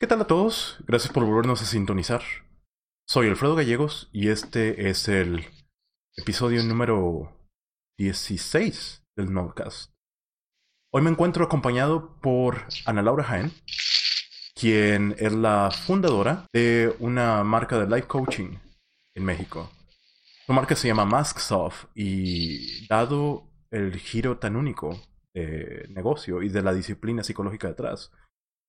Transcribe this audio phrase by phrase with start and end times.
[0.00, 0.78] ¿Qué tal a todos?
[0.88, 2.22] Gracias por volvernos a sintonizar.
[3.06, 5.46] Soy Alfredo Gallegos y este es el
[6.16, 7.48] episodio número
[7.96, 9.92] 16 del Nodcast.
[10.92, 13.52] Hoy me encuentro acompañado por Ana Laura Jaén,
[14.56, 18.58] quien es la fundadora de una marca de life coaching
[19.14, 19.70] en México.
[20.44, 25.00] Su marca se llama Masksoft y dado el giro tan único
[25.32, 28.10] de negocio y de la disciplina psicológica detrás,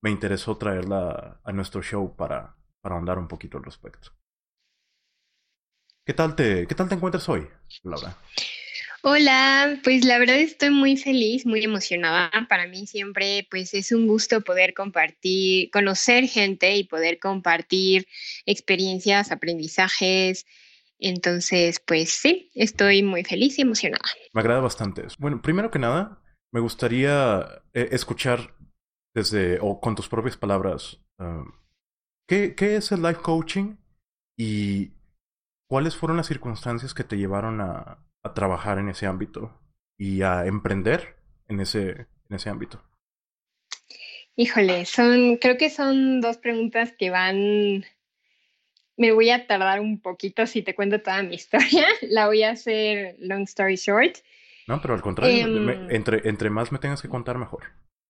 [0.06, 4.12] me interesó traerla a nuestro show para, para ahondar un poquito al respecto.
[6.06, 7.48] ¿Qué tal te, qué tal te encuentras hoy,
[7.82, 8.16] Laura?
[9.02, 12.30] Hola, pues la verdad estoy muy feliz, muy emocionada.
[12.48, 18.06] Para mí siempre pues es un gusto poder compartir, conocer gente y poder compartir
[18.46, 20.46] experiencias, aprendizajes.
[21.00, 24.06] Entonces, pues sí, estoy muy feliz y emocionada.
[24.34, 25.02] Me agrada bastante.
[25.18, 28.54] Bueno, primero que nada, me gustaría eh, escuchar
[29.16, 31.52] desde, o con tus propias palabras, um,
[32.28, 33.78] ¿qué, ¿qué, es el life coaching
[34.38, 34.92] y
[35.68, 39.58] cuáles fueron las circunstancias que te llevaron a, a trabajar en ese ámbito
[39.98, 41.16] y a emprender
[41.48, 42.84] en ese, en ese ámbito?
[44.36, 47.86] Híjole, son, creo que son dos preguntas que van,
[48.98, 52.52] me voy a tardar un poquito si te cuento toda mi historia, la voy a
[52.52, 54.18] hacer long story short.
[54.68, 57.64] No, pero al contrario, em, entre, entre más me tengas que contar, mejor.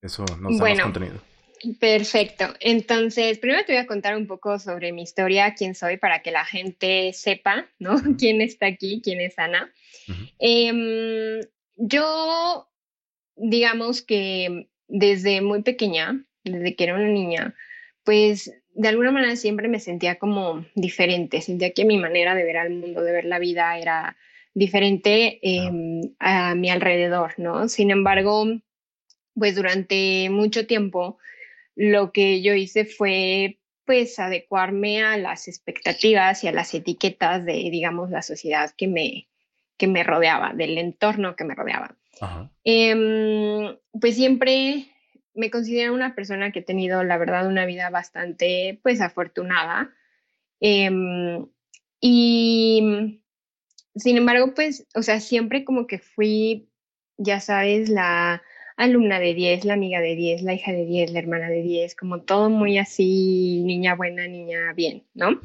[0.06, 1.20] Eso nos da más contenido.
[1.80, 2.46] Perfecto.
[2.60, 6.32] Entonces, primero te voy a contar un poco sobre mi historia, quién soy, para que
[6.32, 7.96] la gente sepa, ¿no?
[8.20, 9.72] Quién está aquí, quién es Ana.
[10.38, 11.42] Em,
[11.78, 12.68] yo,
[13.36, 17.56] digamos que desde muy pequeña, desde que era una niña,
[18.04, 22.58] pues de alguna manera siempre me sentía como diferente, sentía que mi manera de ver
[22.58, 24.18] al mundo, de ver la vida era
[24.54, 27.68] diferente em, a mi alrededor, ¿no?
[27.68, 28.46] Sin embargo,
[29.36, 31.18] pues durante mucho tiempo
[31.76, 37.54] lo que yo hice fue pues adecuarme a las expectativas y a las etiquetas de,
[37.54, 39.28] digamos, la sociedad que me,
[39.78, 41.96] que me rodeaba, del entorno que me rodeaba.
[42.64, 44.88] Em, pues siempre
[45.36, 49.94] me considero una persona que ha tenido, la verdad, una vida bastante, pues, afortunada.
[50.60, 51.46] Em,
[52.00, 53.22] y,
[53.96, 56.70] sin embargo, pues, o sea, siempre como que fui,
[57.18, 58.42] ya sabes, la
[58.78, 61.96] alumna de 10, la amiga de 10, la hija de 10, la hermana de 10,
[61.96, 65.40] como todo muy así, niña buena, niña bien, ¿no?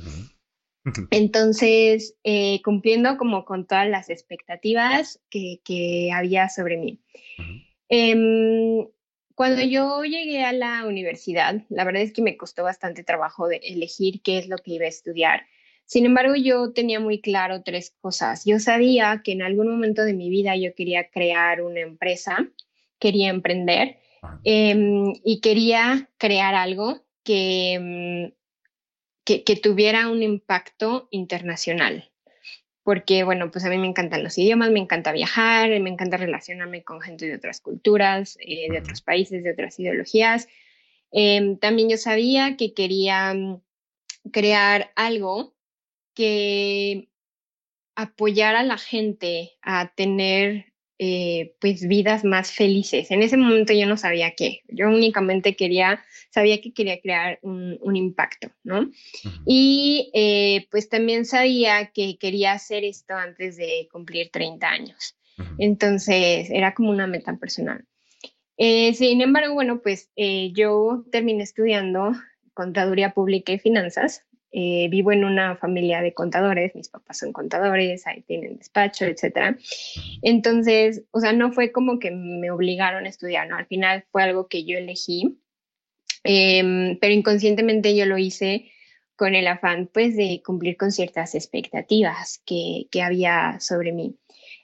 [1.11, 7.01] Entonces, eh, cumpliendo como con todas las expectativas que, que había sobre mí.
[7.89, 8.87] Em,
[9.35, 13.57] cuando yo llegué a la universidad, la verdad es que me costó bastante trabajo de
[13.57, 15.47] elegir qué es lo que iba a estudiar.
[15.87, 18.45] Sin embargo, yo tenía muy claro tres cosas.
[18.45, 22.49] Yo sabía que en algún momento de mi vida yo quería crear una empresa
[23.01, 23.99] quería emprender
[24.45, 28.33] em, y quería crear algo em,
[29.25, 32.11] que, que, tuviera un impacto internacional.
[32.83, 36.83] Porque, bueno, pues a mí me encantan los idiomas, me encanta viajar, me encanta relacionarme
[36.83, 40.49] con gente de otras culturas, eh, de otros países, de otras ideologías.
[41.13, 43.35] Em, también yo sabía que quería
[44.33, 45.55] crear algo
[46.15, 47.09] que
[47.95, 50.70] apoyara a la gente a tener
[51.03, 53.11] eh, pues vidas más felices.
[53.11, 57.97] En ese momento yo no sabía qué, yo únicamente quería, sabía que quería crear un,
[57.97, 58.91] impacto, ¿no?
[59.47, 65.17] Y eh, pues también sabía que quería hacer esto antes de cumplir 30 años.
[65.57, 67.83] Entonces era como una meta personal.
[68.59, 70.11] Eh, sin embargo, bueno, pues
[70.53, 72.13] yo terminé estudiando
[72.53, 78.07] contaduría pública y finanzas eh, vivo en una familia de contadores, mis papás son contadores,
[78.07, 79.57] ahí tienen despacho, etc.
[80.23, 83.57] Entonces, o sea, no fue como que me obligaron a estudiar, ¿no?
[83.57, 85.39] Al final fue algo que yo elegí,
[86.25, 88.71] em, pero inconscientemente yo lo hice
[89.17, 94.17] con el afán, pues, de cumplir con ciertas expectativas que, que había sobre mí.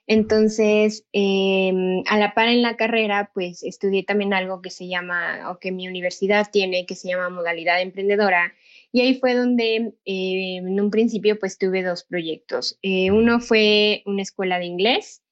[0.07, 5.51] Entonces, em, a la par en la carrera, pues estudié también algo que se llama,
[5.51, 8.55] o que mi universidad tiene, que se llama modalidad emprendedora,
[8.97, 12.79] y ahí fue donde eh, en un principio pues tuve dos proyectos.
[12.81, 15.23] Eh, uno fue una escuela de inglés,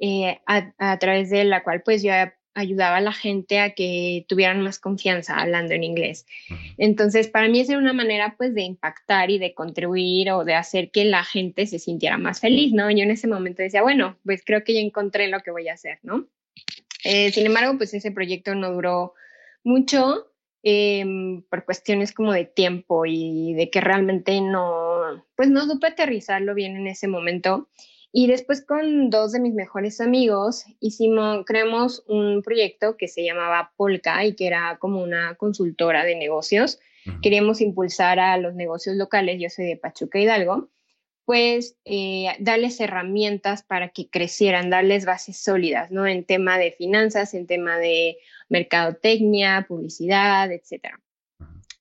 [0.00, 2.10] eh, a, través de la cual pues yo
[2.54, 6.26] ayudaba a la gente a que tuvieran más confianza hablando en inglés.
[6.76, 10.54] Entonces, para mí esa era una manera pues de impactar y de contribuir o de
[10.56, 12.90] hacer que la gente se sintiera más feliz, ¿no?
[12.90, 15.74] Yo en ese momento decía, bueno, pues creo que ya encontré lo que voy a
[15.74, 16.26] hacer, ¿no?
[17.04, 19.12] sin embargo, pues ese proyecto no duró
[19.62, 20.33] mucho
[20.66, 26.54] Em, por cuestiones como de tiempo y de que realmente no, pues no supe aterrizarlo
[26.54, 27.68] bien en ese momento.
[28.12, 33.72] Y después con dos de mis mejores amigos hicimos, creamos un proyecto que se llamaba
[33.76, 36.80] Polka y que era como una consultora de negocios.
[37.20, 40.70] Queríamos impulsar a los negocios locales, yo soy de Pachuca Hidalgo,
[41.24, 46.06] pues eh, darles herramientas para que crecieran, darles bases sólidas, ¿no?
[46.06, 48.18] En tema de finanzas, en tema de
[48.48, 50.98] mercadotecnia, publicidad, etc.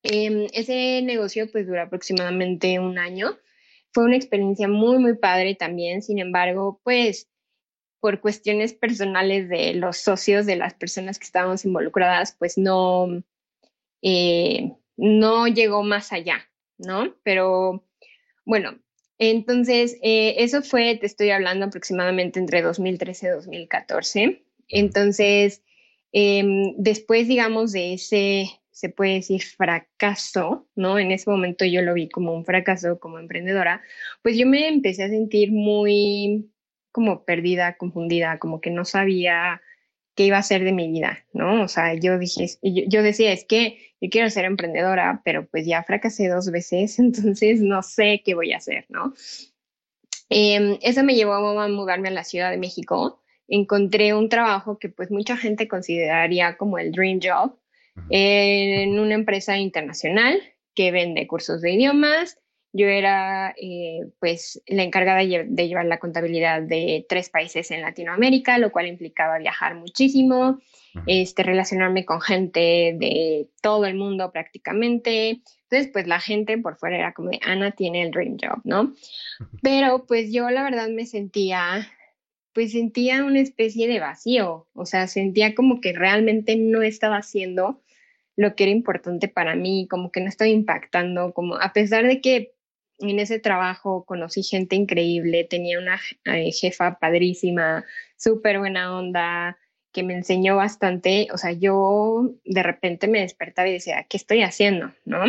[0.03, 3.37] Em, ese negocio pues dura aproximadamente un año.
[3.91, 7.29] Fue una experiencia muy, muy padre también, sin embargo, pues
[7.99, 13.07] por cuestiones personales de los socios, de las personas que estábamos involucradas, pues no,
[14.01, 17.15] eh, no llegó más allá, ¿no?
[17.23, 17.85] Pero
[18.45, 18.77] bueno,
[19.19, 24.43] entonces eh, eso fue, te estoy hablando aproximadamente entre 2013 y 2014.
[24.69, 25.63] Entonces,
[26.11, 30.99] em, después, digamos, de ese, se puede decir, fracaso, ¿no?
[30.99, 33.81] En ese momento yo lo vi como un fracaso como emprendedora,
[34.21, 36.49] pues yo me empecé a sentir muy
[36.91, 39.61] como perdida, confundida, como que no sabía
[40.15, 41.63] qué iba a ser de mi vida, ¿no?
[41.63, 45.83] O sea, yo dije, yo, decía, es que yo quiero ser emprendedora, pero pues ya
[45.83, 49.13] fracasé dos veces, entonces no sé qué voy a hacer, ¿no?
[50.29, 53.21] Em, eso me llevó a mudarme a la Ciudad de México.
[53.47, 57.55] Encontré un trabajo que pues mucha gente consideraría como el dream job
[58.09, 60.41] en una empresa internacional
[60.73, 62.39] que vende cursos de idiomas,
[62.73, 68.57] yo era eh, pues la encargada de, llevar la contabilidad de tres países en Latinoamérica,
[68.57, 70.59] lo cual implicaba viajar muchísimo,
[71.05, 75.41] este, relacionarme con gente de todo el mundo prácticamente.
[75.69, 78.95] Entonces, pues la gente por fuera era como de, Ana tiene el dream job, ¿no?
[79.61, 81.87] Pero pues yo la verdad me sentía,
[82.53, 87.83] pues sentía una especie de vacío, o sea, sentía como que realmente no estaba haciendo
[88.35, 92.19] lo que era importante para mí, como que no estaba impactando, como a pesar de
[92.19, 92.52] que
[92.99, 97.85] en ese trabajo conocí gente increíble, tenía una eh, jefa padrísima,
[98.17, 99.57] súper buena onda,
[99.91, 101.27] que me enseñó bastante.
[101.31, 104.91] O sea, yo de repente me despertaba y decía, ¿qué estoy haciendo?
[105.05, 105.23] ¿No?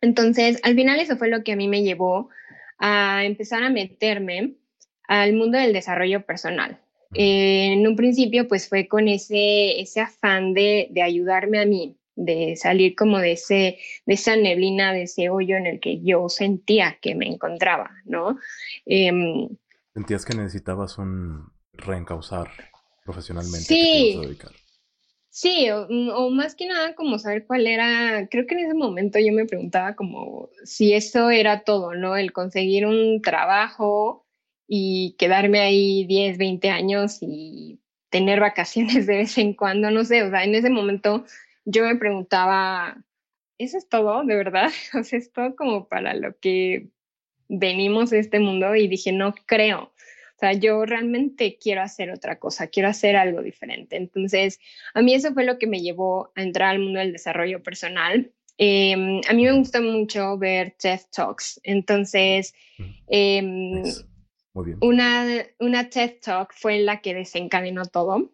[0.00, 2.30] Entonces, al final eso fue lo que a mí me llevó
[2.78, 4.54] a empezar a meterme
[5.08, 6.78] al mundo del desarrollo personal.
[7.12, 12.56] en un principio, pues fue con ese, ese afán de, de ayudarme a mí, de
[12.56, 16.98] salir como de, ese, de esa neblina, de ese hoyo en el que yo sentía
[17.00, 18.38] que me encontraba, ¿no?
[18.86, 19.48] Em,
[19.94, 22.48] ¿Sentías que necesitabas un reencauzar
[23.04, 23.64] profesionalmente?
[23.64, 24.20] Sí.
[25.32, 29.32] Sí, o, más que nada como saber cuál era, creo que en ese momento yo
[29.32, 32.16] me preguntaba como si eso era todo, ¿no?
[32.16, 34.26] El conseguir un trabajo
[34.66, 37.80] y quedarme ahí 10, 20 años y
[38.10, 41.24] tener vacaciones de vez en cuando, no sé, o sea, en ese momento
[41.70, 43.02] yo me preguntaba,
[43.58, 44.70] ¿eso es todo, de verdad?
[44.98, 46.88] O sea, es todo como para lo que
[47.48, 49.92] venimos a este mundo y dije, no creo.
[50.36, 53.96] O sea, yo realmente quiero hacer otra cosa, quiero hacer algo diferente.
[53.96, 54.58] Entonces,
[54.94, 58.32] a mí eso fue lo que me llevó a entrar al mundo del desarrollo personal.
[58.56, 61.60] Em, a mí me gusta mucho ver TED Talks.
[61.62, 62.54] Entonces,
[63.08, 63.82] em,
[64.80, 68.32] Una, una TED Talk fue la que desencadenó todo.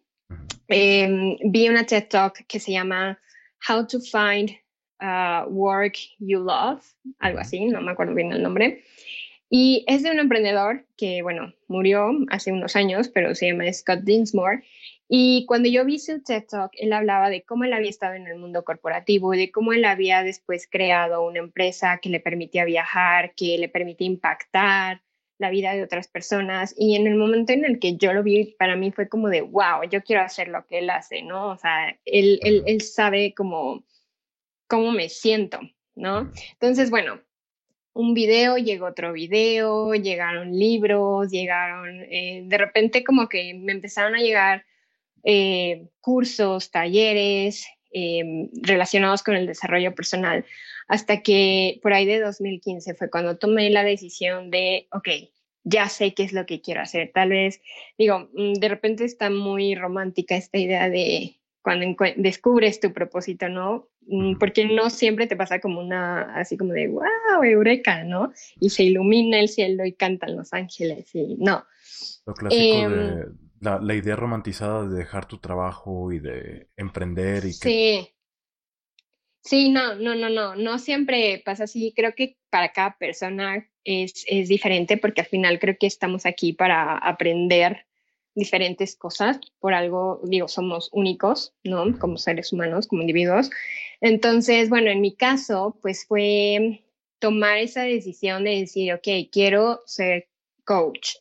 [0.67, 3.19] Em, vi una TED Talk que se llama
[3.67, 4.51] How to Find
[5.01, 6.83] uh, Work You Love,
[7.19, 8.83] algo así, no me acuerdo bien el nombre.
[9.49, 14.01] Y es de un emprendedor que, bueno, murió hace unos años, pero se llama Scott
[14.01, 14.63] Dinsmore.
[15.07, 18.27] Y cuando yo vi su TED Talk, él hablaba de cómo él había estado en
[18.27, 23.33] el mundo corporativo, de cómo él había después creado una empresa que le permitía viajar,
[23.35, 25.01] que le permitía impactar,
[25.39, 28.55] la vida de otras personas y en el momento en el que yo lo vi,
[28.57, 31.49] para mí fue como de, wow, yo quiero hacer lo que él hace, ¿no?
[31.49, 33.83] O sea, él, él, él sabe cómo,
[34.67, 35.59] cómo me siento,
[35.95, 36.31] ¿no?
[36.53, 37.21] Entonces, bueno,
[37.93, 44.15] un video, llegó otro video, llegaron libros, llegaron, eh, de repente como que me empezaron
[44.15, 44.65] a llegar
[45.23, 50.45] eh, cursos, talleres eh, relacionados con el desarrollo personal
[50.87, 55.09] hasta que por ahí de 2015 fue cuando tomé la decisión de, ok,
[55.63, 57.11] ya sé qué es lo que quiero hacer.
[57.13, 57.61] Tal vez,
[57.97, 63.89] digo, mm, de repente está muy romántica esta idea de cuando descubres tu propósito, ¿no?
[64.07, 68.31] Mm, porque no siempre te pasa como una, así como de, wow, eureka, ¿no?
[68.61, 71.65] Y se ilumina el cielo y cantan los ángeles y no.
[72.25, 77.45] Lo clásico de em, la, la, idea romantizada de dejar tu trabajo y de emprender
[77.45, 77.69] y que...
[77.69, 78.13] Sí.
[79.43, 81.93] Sí, no, no, no, no, no siempre pasa así.
[81.95, 86.51] Creo que para cada persona es, es diferente porque al final creo que estamos aquí
[86.51, 87.85] para aprender
[88.35, 89.39] diferentes cosas.
[89.59, 91.97] Por algo, digo, somos únicos, ¿no?
[91.97, 93.49] Como seres humanos, como individuos.
[94.01, 96.83] Entonces, bueno, en mi caso, pues fue
[97.19, 100.27] tomar esa decisión de decir, ok, quiero ser
[100.65, 101.15] coach,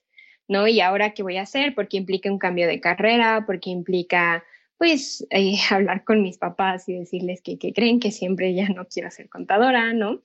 [0.48, 0.68] ¿no?
[0.68, 1.74] Y ahora, ¿qué voy a hacer?
[1.74, 4.44] Porque implica un cambio de carrera, porque implica
[4.78, 8.86] pues eh, hablar con mis papás y decirles que, que, creen que siempre ya no
[8.86, 10.22] quiero ser contadora, ¿no?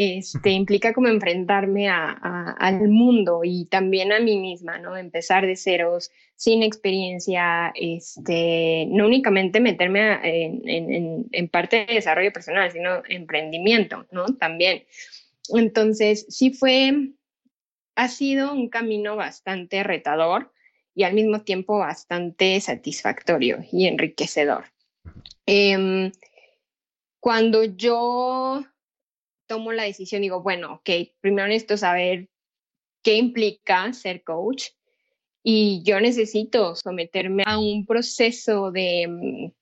[0.00, 2.12] Este, implica como enfrentarme a,
[2.60, 4.96] al mundo y también a mí misma, ¿no?
[4.96, 12.32] Empezar de ceros, sin experiencia, este, no únicamente meterme en, en, en, parte de desarrollo
[12.32, 14.26] personal, sino emprendimiento, ¿no?
[14.36, 14.84] También.
[15.48, 17.10] Entonces, sí fue,
[17.98, 20.52] ha sido un camino bastante retador
[20.94, 24.66] y al mismo tiempo bastante satisfactorio y enriquecedor.
[25.46, 26.12] Eh,
[27.18, 28.64] cuando yo
[29.48, 30.90] tomo la decisión, digo, bueno, ok,
[31.20, 32.28] primero necesito saber
[33.02, 34.66] qué implica ser coach
[35.42, 39.52] y yo necesito someterme a un proceso de,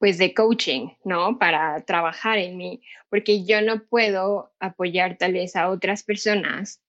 [0.00, 1.38] pues, de coaching, ¿no?
[1.38, 6.80] Para trabajar en mí, porque yo no puedo apoyar tal vez a otras personas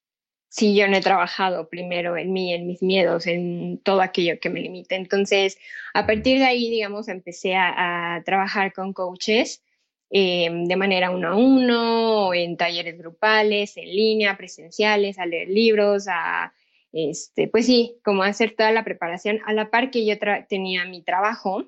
[0.55, 4.49] si yo no he trabajado primero en mí, en mis miedos, en todo aquello que
[4.49, 4.95] me limita.
[4.95, 5.57] Entonces,
[5.93, 9.61] a partir de ahí, digamos, empecé a, trabajar con coaches
[10.09, 16.05] eh, de manera uno a uno, en talleres grupales, en línea, presenciales, a leer libros,
[16.07, 16.53] a,
[16.93, 20.15] este, pues sí, como hacer toda la preparación a la par que yo
[20.47, 21.65] tenía mi trabajo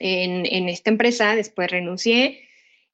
[0.00, 2.45] en, en esta empresa, después renuncié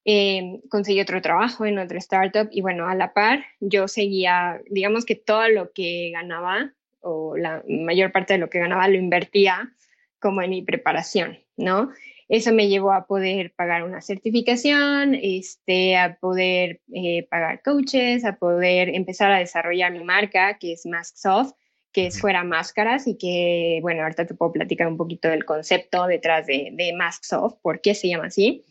[0.05, 5.05] eh, conseguí otro trabajo en otra startup y bueno, a la par yo seguía, digamos
[5.05, 9.73] que todo lo que ganaba o la mayor parte de lo que ganaba lo invertía
[10.19, 11.91] como en mi preparación, ¿no?
[12.29, 18.37] Eso me llevó a poder pagar una certificación, este, a poder eh, pagar coaches, a
[18.37, 21.55] poder empezar a desarrollar mi marca, que es MaskSoft,
[21.93, 26.07] que es fuera máscaras y que, bueno, ahorita te puedo platicar un poquito del concepto
[26.07, 28.65] detrás de, de MaskSoft, por qué se llama así.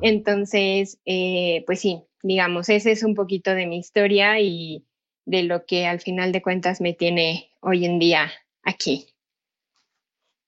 [0.00, 4.86] Entonces, eh, pues sí, digamos, ese es un poquito de mi historia y
[5.24, 8.30] de lo que al final de cuentas me tiene hoy en día
[8.62, 9.06] aquí.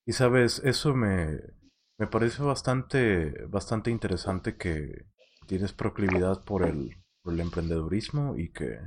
[0.07, 1.39] Y sabes, eso me,
[1.99, 5.07] me parece bastante, bastante interesante que
[5.47, 6.91] tienes proclividad por el,
[7.23, 8.79] por el emprendedurismo y que,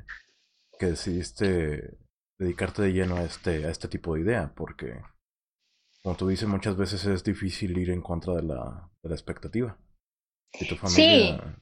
[0.79, 1.97] que decidiste
[2.39, 5.01] dedicarte de lleno a este, a este tipo de idea, porque,
[6.03, 9.77] como tú dices, muchas veces es difícil ir en contra de la, de la expectativa.
[10.57, 11.57] Si tu familia,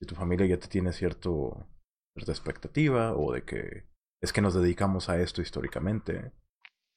[0.00, 0.06] sí.
[0.06, 1.68] tu familia ya te tiene cierto,
[2.16, 3.84] cierta expectativa o de que
[4.20, 6.32] es que nos dedicamos a esto históricamente,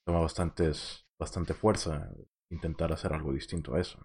[0.06, 2.10] toma bastantes, bastante fuerza
[2.50, 3.98] intentar hacer algo distinto a eso.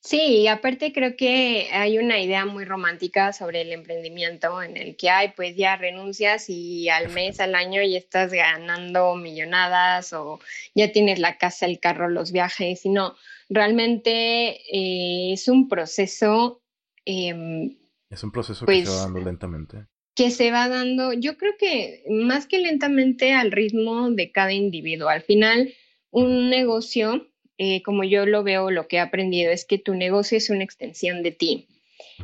[0.00, 5.10] Sí, aparte creo que hay una idea muy romántica sobre el emprendimiento en el que
[5.10, 10.40] hay, pues ya renuncias y al mes, al año ya estás ganando millonadas o
[10.74, 13.16] ya tienes la casa, el carro, los viajes y no,
[13.48, 16.62] realmente eh, es un proceso.
[17.04, 17.76] Em,
[18.10, 19.86] es un proceso que se va pues, dando lentamente.
[20.14, 25.08] Que se va dando, yo creo que más que lentamente al ritmo de cada individuo.
[25.08, 25.72] Al final,
[26.10, 30.38] un negocio, eh, como yo lo veo, lo que he aprendido es que tu negocio
[30.38, 31.68] es una extensión de ti.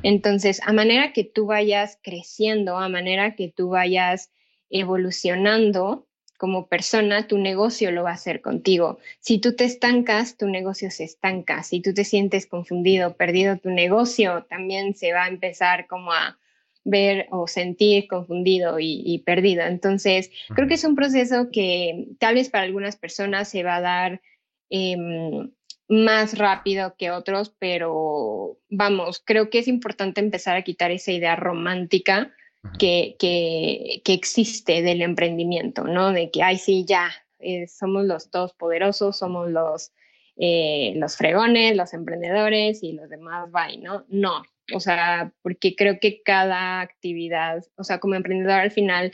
[0.03, 4.33] Entonces, a manera que tú vayas creciendo, a manera que tú vayas
[4.71, 6.09] evolucionando,
[6.45, 8.99] como persona, tu negocio lo va a hacer contigo.
[9.19, 11.63] Si tú te estancas, tu negocio se estanca.
[11.63, 16.37] Si tú te sientes confundido, perdido, tu negocio también se va a empezar como a
[16.85, 19.63] ver o sentir confundido y, perdido.
[19.63, 23.81] Entonces, creo que es un proceso que tal vez para algunas personas se va a
[23.81, 24.21] dar
[24.69, 25.51] em,
[25.89, 31.37] más rápido que otros, pero vamos, creo que es importante empezar a quitar esa idea
[31.37, 32.35] romántica
[32.79, 36.13] que, que, que, existe del emprendimiento, ¿no?
[36.13, 39.93] De que, ay, sí, ya, eh, somos los todos poderosos, somos los,
[40.37, 44.05] eh, los fregones, los emprendedores y los demás, bye, ¿no?
[44.09, 44.43] No,
[44.73, 49.13] o sea, porque creo que cada actividad, o sea, como emprendedor al final,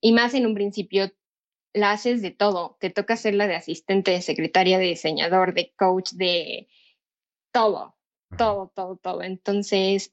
[0.00, 1.10] y más en un principio,
[1.74, 5.72] la haces de todo, te toca ser la de asistente, de secretaria, de diseñador, de
[5.76, 6.68] coach, de
[7.50, 7.96] todo,
[8.36, 9.22] todo, todo, todo.
[9.22, 10.10] Entonces,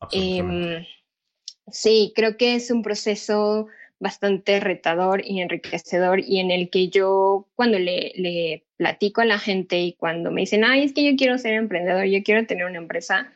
[1.72, 3.68] Sí, creo que es un proceso
[4.00, 9.80] bastante retador y enriquecedor y en el que yo cuando le, platico a la gente
[9.80, 12.78] y cuando me dicen, ay, es que yo quiero ser emprendedor, yo quiero tener una
[12.78, 13.32] empresa,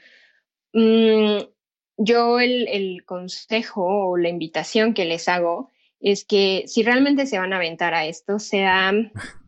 [0.71, 1.39] mm,
[1.97, 7.39] yo el, el, consejo o la invitación que les hago es que si realmente se
[7.39, 8.93] van a aventar a esto, sea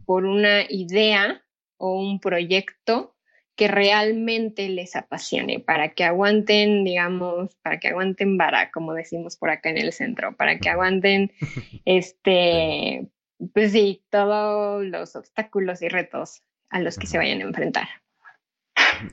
[0.05, 1.43] por una idea
[1.77, 3.14] o un proyecto
[3.55, 9.49] que realmente les apasione, para que aguanten, digamos, para que aguanten vara, como decimos por
[9.49, 11.31] acá en el centro, para que aguanten,
[11.85, 13.07] este,
[13.53, 17.87] pues sí, todos los obstáculos y retos a los que se vayan a enfrentar.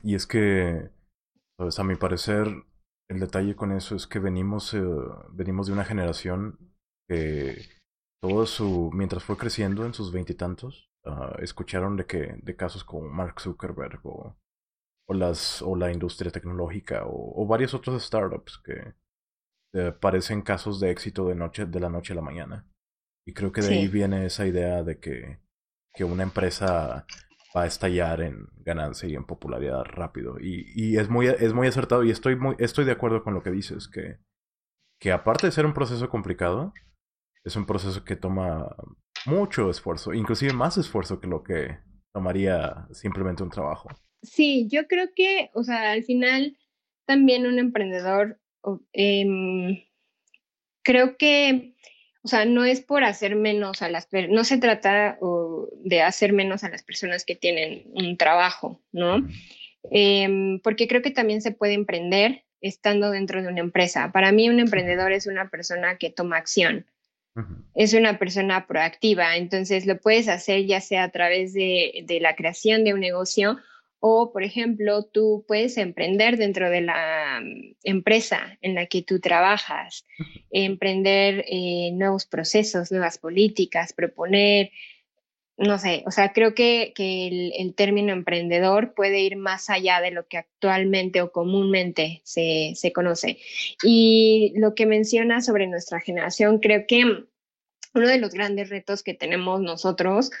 [0.03, 0.89] Y es que,
[1.57, 2.47] pues, a mi parecer,
[3.09, 4.81] el detalle con eso es que venimos, eh,
[5.31, 6.57] venimos de una generación
[7.07, 7.57] que
[8.21, 13.09] todo su, mientras fue creciendo en sus veintitantos, ah, escucharon de que de casos como
[13.09, 14.37] Mark Zuckerberg o,
[15.07, 18.93] o las o la industria tecnológica o, varios otros startups que
[19.73, 22.67] eh, parecen casos de éxito de noche de la noche a la mañana.
[23.25, 25.39] Y creo que de ahí viene esa idea de que,
[25.93, 27.05] que una empresa
[27.55, 30.39] va a estallar en ganancia y en popularidad rápido.
[30.39, 33.43] Y, y es, muy, es muy acertado y estoy, muy, estoy de acuerdo con lo
[33.43, 34.17] que dices, que,
[34.99, 36.73] que aparte de ser un proceso complicado,
[37.43, 38.75] es un proceso que toma
[39.25, 41.77] mucho esfuerzo, inclusive más esfuerzo que lo que
[42.13, 43.89] tomaría simplemente un trabajo.
[44.21, 46.57] Sí, yo creo que, o sea, al final
[47.05, 48.39] también un emprendedor,
[48.93, 49.87] eh,
[50.83, 51.73] creo que
[52.23, 55.19] o sea, no es por hacer menos a las personas, no se trata
[55.83, 59.27] de hacer menos a las personas que tienen un trabajo, ¿no?
[59.91, 64.13] Em, porque creo que también se puede emprender estando dentro de una empresa.
[64.13, 66.85] Para mí un emprendedor es una persona que toma acción,
[67.75, 72.35] es una persona proactiva, entonces lo puedes hacer ya sea a través de, de la
[72.35, 73.57] creación de un negocio
[74.05, 79.21] o, por ejemplo, tú puedes emprender dentro de la mm, empresa en la que tú
[79.21, 80.05] trabajas,
[80.51, 84.71] emprender eh, nuevos procesos, nuevas políticas, proponer,
[85.57, 90.27] no sé, o sea, creo que, el, término emprendedor puede ir más allá de lo
[90.27, 93.37] que actualmente o comúnmente se, se conoce.
[93.83, 97.03] Y lo que menciona sobre nuestra generación, creo que
[97.93, 100.31] uno de los grandes retos que tenemos nosotros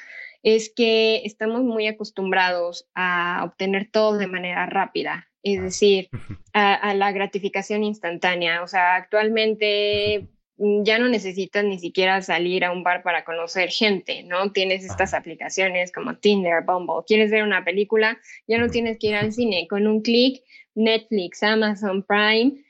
[0.41, 5.63] es que estamos muy acostumbrados a obtener todo de manera rápida, es ah.
[5.63, 6.09] decir,
[6.53, 8.61] a, la gratificación instantánea.
[8.61, 14.23] O sea, actualmente ya no necesitas ni siquiera salir a un bar para conocer gente,
[14.23, 14.51] ¿no?
[14.51, 17.03] Tienes estas aplicaciones como Tinder, Bumble.
[17.07, 18.19] ¿Quieres ver una película?
[18.47, 19.67] Ya no tienes que ir al cine.
[19.67, 20.43] Con un clic,
[20.75, 22.63] Netflix, Amazon Prime,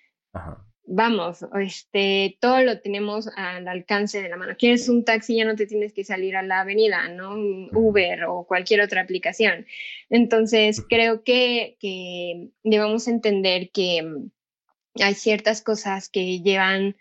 [0.86, 4.56] vamos, este, todo lo tenemos al alcance de la mano.
[4.58, 7.36] Quieres un taxi, ya no te tienes que salir a la avenida, ¿no?
[7.74, 9.66] Uber o cualquier otra aplicación.
[10.10, 14.32] Entonces, creo que, que debemos entender que mm,
[15.02, 16.96] hay ciertas cosas que llevan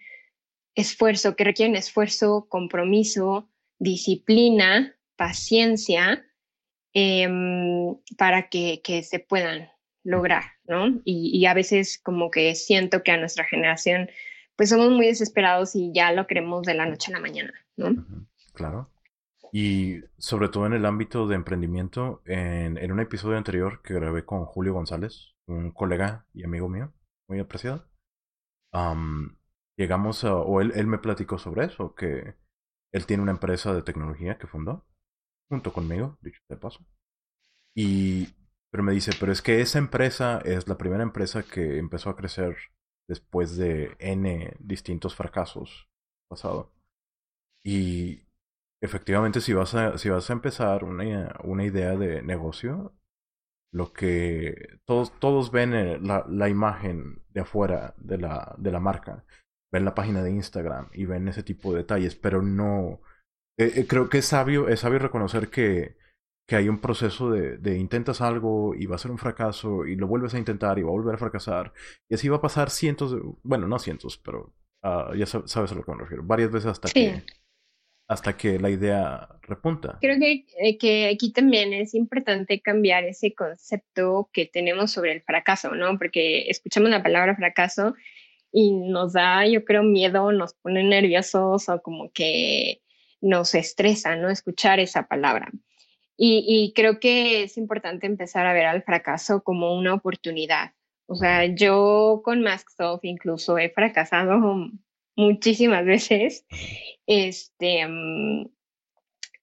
[0.74, 6.24] esfuerzo, que requieren esfuerzo, compromiso, disciplina, paciencia,
[6.92, 9.68] em, para que, que se puedan
[10.04, 11.00] lograr, ¿no?
[11.04, 14.08] Y, a veces como que siento que a nuestra generación
[14.56, 18.04] pues somos muy desesperados y ya lo queremos de la noche a la mañana, ¿no?
[18.52, 18.90] Claro.
[19.52, 24.44] Y sobre todo en el ámbito de emprendimiento, en, un episodio anterior que grabé con
[24.44, 26.92] Julio González, un colega y amigo mío,
[27.28, 27.88] muy apreciado,
[29.82, 32.36] llegamos a, o él, él me platicó sobre eso, que
[32.92, 34.86] él tiene una empresa de tecnología que fundó,
[35.50, 36.86] junto conmigo, dicho de paso.
[37.74, 38.28] Y
[38.72, 42.16] pero me dice, pero es que esa empresa es la primera empresa que empezó a
[42.16, 42.56] crecer
[43.06, 45.90] después de N distintos fracasos
[46.28, 46.72] pasado.
[47.64, 48.22] Y
[48.80, 52.94] efectivamente, si vas a, si vas a empezar una, una idea de negocio,
[53.72, 58.80] lo que todos, todos ven eh, la, la, imagen de afuera de la, de la
[58.80, 59.24] marca,
[59.72, 63.00] ven la página de Instagram y ven ese tipo de detalles, pero no...
[63.58, 65.96] Eh, eh, creo que es sabio, es sabio reconocer que
[66.48, 69.96] que hay un proceso de, de, intentas algo y va a ser un fracaso y
[69.96, 71.72] lo vuelves a intentar y va a volver a fracasar.
[72.08, 75.74] Y así va a pasar cientos, de, bueno, no cientos, pero uh, ya sabes a
[75.74, 77.22] lo que me refiero, varias veces hasta que
[78.08, 79.98] hasta que la idea repunta.
[80.02, 85.22] Creo que, eh, que aquí también es importante cambiar ese concepto que tenemos sobre el
[85.22, 85.96] fracaso, ¿no?
[85.96, 87.94] Porque escuchamos la palabra fracaso
[88.52, 92.82] y nos da, yo creo, miedo, nos pone nerviosos o como que
[93.22, 94.28] nos estresa, ¿no?
[94.28, 95.50] Escuchar esa palabra.
[96.24, 100.72] Y, creo que es importante empezar a ver al fracaso como una oportunidad.
[101.06, 104.68] O sea, yo con Masksoft incluso he fracasado
[105.16, 106.46] muchísimas veces.
[107.06, 107.88] Este,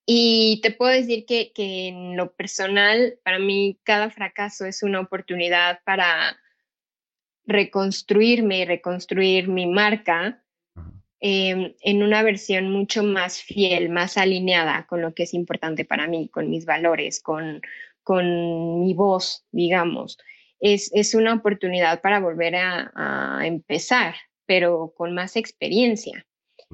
[0.05, 5.01] y te puedo decir que, que, en lo personal, para mí cada fracaso es una
[5.01, 6.37] oportunidad para
[7.49, 10.41] reconstruirme y reconstruir mi marca
[11.21, 16.07] Em, en una versión mucho más fiel, más alineada con lo que es importante para
[16.07, 17.61] mí, con mis valores, con,
[18.03, 20.17] con mi voz, digamos.
[20.61, 26.25] Es, es una oportunidad para volver a, empezar, pero con más experiencia.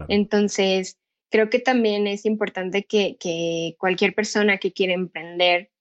[0.09, 0.99] Entonces,
[1.31, 5.71] creo que también es importante que, que, cualquier persona que quiera emprender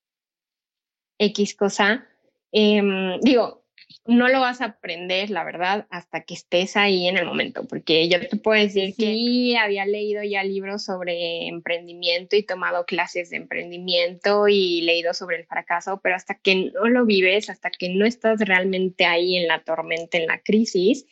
[1.18, 2.06] X cosa,
[2.52, 2.82] eh,
[3.20, 3.63] digo,
[4.06, 8.06] no lo vas a aprender, la verdad, hasta que estés ahí en el momento, porque
[8.08, 13.30] yo te puedo decir que sí, había leído ya libros sobre emprendimiento y tomado clases
[13.30, 17.88] de emprendimiento y leído sobre el fracaso, pero hasta que no lo vives, hasta que
[17.88, 21.06] no estás realmente ahí en la tormenta, en la crisis,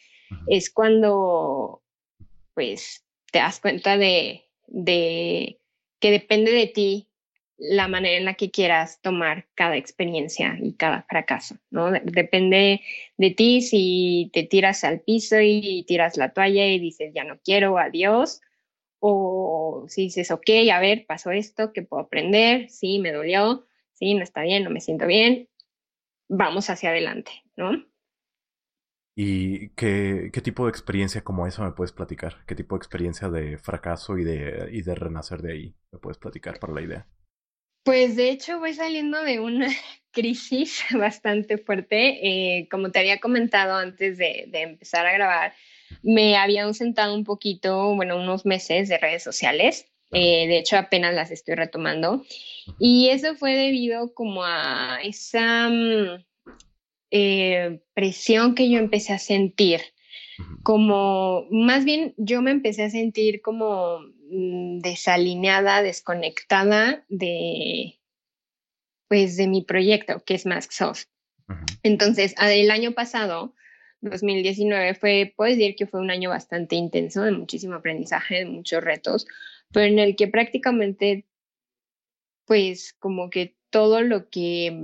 [0.47, 1.83] es cuando,
[2.55, 5.59] pues, te das cuenta de, de
[5.99, 7.09] que depende de ti
[7.63, 11.93] la manera en la que quieras tomar cada experiencia y cada fracaso, ¿no?
[11.93, 12.81] Depende
[13.17, 17.39] de ti si te tiras al piso y tiras la toalla y dices, ya no
[17.45, 18.41] quiero, adiós,
[18.99, 22.69] o si dices, ok, a ver, pasó esto, ¿qué puedo aprender?
[22.69, 25.49] Sí, me dolió, sí, no está bien, no me siento bien,
[26.29, 27.87] vamos hacia adelante, ¿no?
[29.15, 32.45] ¿Y qué, qué, tipo de experiencia como esa me puedes platicar?
[32.47, 36.19] ¿Qué tipo de experiencia de fracaso y de, y de renacer de ahí me puedes
[36.19, 37.07] platicar para la idea?
[37.83, 39.69] Pues de hecho voy saliendo de una
[40.13, 42.59] crisis bastante fuerte.
[42.59, 45.55] Eh, como te había comentado antes de, de, empezar a grabar,
[46.03, 49.87] me había ausentado un poquito, bueno, unos meses de redes sociales.
[50.13, 52.25] Eh, de hecho, apenas las estoy retomando.
[52.79, 56.25] Y eso fue debido como a esa mm,
[57.11, 59.81] eh, presión que yo empecé a sentir.
[60.63, 64.01] Como, más bien, yo me empecé a sentir como
[64.33, 68.01] desalineada, desconectada de,
[69.09, 71.05] pues, de mi proyecto, que es Masksoft.
[71.83, 73.55] Entonces, el año pasado,
[74.01, 78.83] 2019, fue, puedo decir que fue un año bastante intenso, de muchísimo aprendizaje, de muchos
[78.83, 79.27] retos,
[79.71, 81.27] pero en el que prácticamente,
[82.47, 84.79] pues, como que todo lo que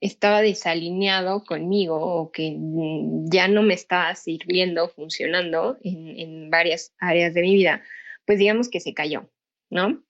[0.00, 6.92] estaba desalineado conmigo o que mm, ya no me estaba sirviendo, funcionando en, en varias
[6.98, 7.82] áreas de mi vida,
[8.26, 9.30] pues digamos que se cayó,
[9.70, 10.02] ¿no?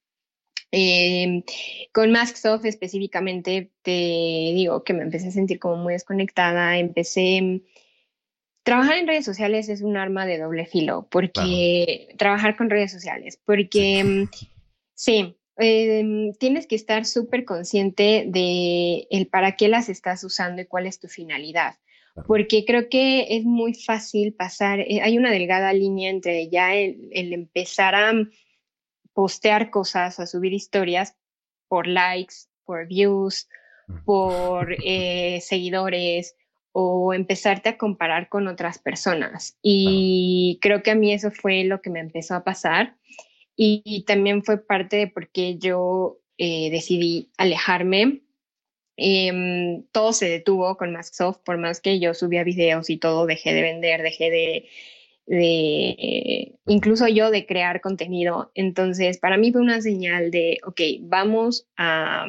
[0.72, 1.44] Eh,
[1.92, 7.62] con Masksoft específicamente te digo que me empecé a sentir como muy desconectada, empecé...
[8.62, 13.40] Trabajar en redes sociales es un arma de doble filo, porque trabajar con redes sociales,
[13.44, 14.26] porque
[14.92, 20.66] sí, em, tienes que estar súper consciente de el para qué las estás usando y
[20.66, 21.76] cuál es tu finalidad
[22.26, 27.10] porque creo que es muy fácil pasar, eh, hay una delgada línea entre ya el,
[27.12, 28.12] empezar a
[29.12, 31.16] postear cosas, a subir historias
[31.68, 33.48] por likes, por views,
[34.04, 36.36] por eh, seguidores
[36.72, 39.58] o empezarte a comparar con otras personas.
[39.62, 42.96] Y creo que a mí eso fue lo que me empezó a pasar.
[43.58, 48.25] Y, también fue parte de por qué yo eh, decidí alejarme
[48.96, 53.52] Em, todo se detuvo con Masksoft, por más que yo subía videos y todo, dejé
[53.52, 54.68] de vender, dejé de,
[56.66, 58.50] incluso yo de crear contenido.
[58.54, 62.26] Entonces, para mí fue una señal de, ok, vamos a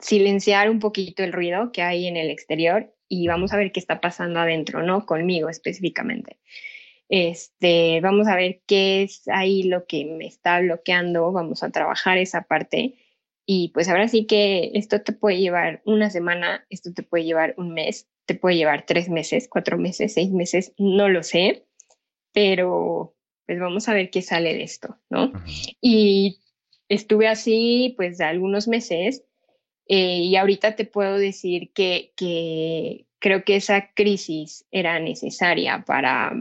[0.00, 3.80] silenciar un poquito el ruido que hay en el exterior y vamos a ver qué
[3.80, 5.06] está pasando adentro, ¿no?
[5.06, 6.38] Conmigo específicamente.
[7.08, 12.18] Este, vamos a ver qué es ahí lo que me está bloqueando, vamos a trabajar
[12.18, 12.94] esa parte
[13.52, 17.56] y pues ahora sí que esto te puede llevar una semana, esto te puede llevar
[17.56, 21.66] un mes, te puede llevar tres meses, cuatro meses, seis meses, no lo sé,
[22.32, 25.32] pero pues vamos a ver qué sale de esto, ¿no?
[25.80, 26.38] Y
[26.88, 29.24] estuve así pues algunos meses
[29.88, 36.32] eh, y ahorita te puedo decir que, que, creo que esa crisis era necesaria para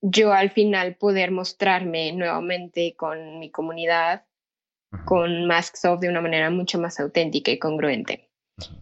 [0.00, 4.24] yo al final poder mostrarme nuevamente con mi comunidad
[5.04, 8.28] con Masksoft de una manera mucho más auténtica y congruente.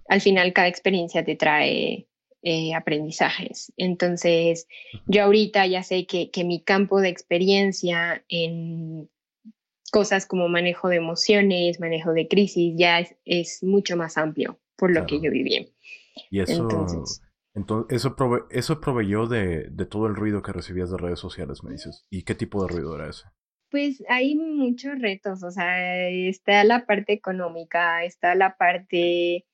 [0.09, 2.09] Al final, cada experiencia te trae
[2.42, 3.73] eh, aprendizajes.
[3.77, 4.66] Entonces,
[5.07, 9.11] yo ahorita ya sé que, mi campo de experiencia en
[9.92, 15.07] cosas como manejo de emociones, manejo de crisis, ya es, mucho más amplio por lo
[15.07, 15.75] que yo viví.
[16.31, 17.23] Y eso, entonces,
[17.90, 18.16] eso,
[18.51, 22.07] eso proveyó de, de, todo el ruido que recibías de redes sociales, me dices.
[22.11, 23.25] ¿Y qué tipo de ruido era ese?
[23.70, 29.44] Pues hay muchos retos, o sea, está la parte económica, está la parte,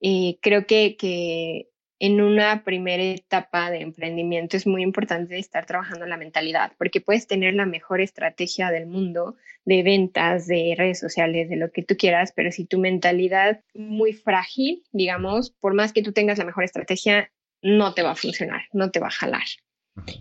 [0.00, 1.68] eh, creo que, que
[2.00, 7.28] en una primera etapa de emprendimiento es muy importante estar trabajando la mentalidad, porque puedes
[7.28, 11.96] tener la mejor estrategia del mundo de ventas, de redes sociales, de lo que tú
[11.96, 16.64] quieras, pero si tu mentalidad muy frágil, digamos, por más que tú tengas la mejor
[16.64, 17.30] estrategia,
[17.62, 19.46] no te va a funcionar, no te va a jalar.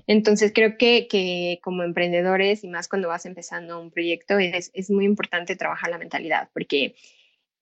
[0.08, 4.90] Entonces creo que, que, como emprendedores y más cuando vas empezando un proyecto es, es
[4.90, 6.96] muy importante trabajar la mentalidad porque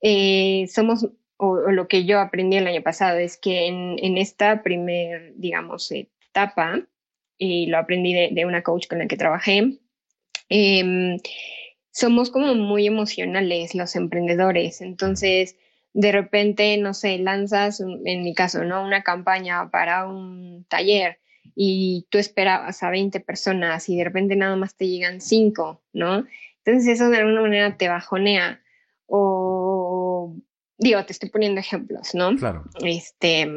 [0.02, 4.64] eh, somos, o, lo que yo aprendí el año pasado es que en, en esta
[4.64, 6.82] primer, digamos, etapa,
[7.38, 9.80] y lo aprendí de, de una coach con la que trabajé,
[10.50, 11.18] eh,
[11.92, 14.82] somos como muy emocionales los emprendedores.
[14.82, 15.58] Entonces,
[15.94, 18.84] de repente, no sé, lanzas, en mi caso, ¿no?
[18.84, 21.19] Una campaña para un taller
[21.56, 26.26] y tú esperabas a 20 personas y de repente nada más te llegan 5, ¿no?
[26.64, 28.62] Entonces eso de alguna manera te bajonea
[29.08, 30.36] o
[30.78, 32.36] digo, te estoy poniendo ejemplos, ¿no?
[32.36, 32.64] Claro.
[32.84, 33.48] Este,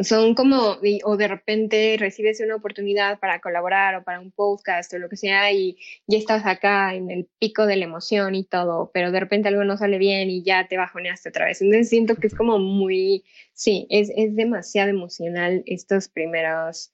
[0.00, 4.98] son como, o de repente recibes una oportunidad para colaborar o para un podcast o
[4.98, 5.76] lo que sea y
[6.06, 9.64] ya estás acá en el pico de la emoción y todo, pero de repente algo
[9.64, 11.60] no sale bien y ya te bajoneaste otra vez.
[11.60, 16.92] Entonces siento que es como muy, sí, es, es demasiado emocional estos primeros,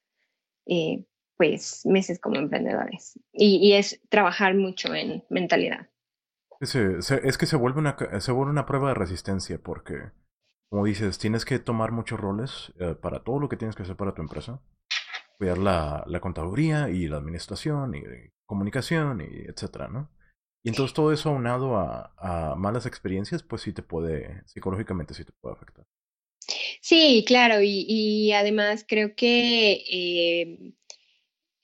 [0.66, 1.04] eh,
[1.36, 3.18] pues, meses como emprendedores.
[3.32, 5.88] Y, y, es trabajar mucho en mentalidad.
[6.60, 10.10] Es, es que se vuelve, una, se vuelve una prueba de resistencia porque
[10.70, 13.96] como dices, tienes que tomar muchos roles eh, para todo lo que tienes que hacer
[13.96, 14.60] para tu empresa.
[15.38, 18.02] Cuidar la, la contaduría y la administración y
[18.46, 20.10] comunicación y etcétera, ¿no?
[20.64, 25.24] Y entonces todo eso aunado a, a malas experiencias, pues sí te puede, psicológicamente sí
[25.24, 25.86] te puede afectar.
[26.80, 30.72] Sí, claro, y, y además creo que eh,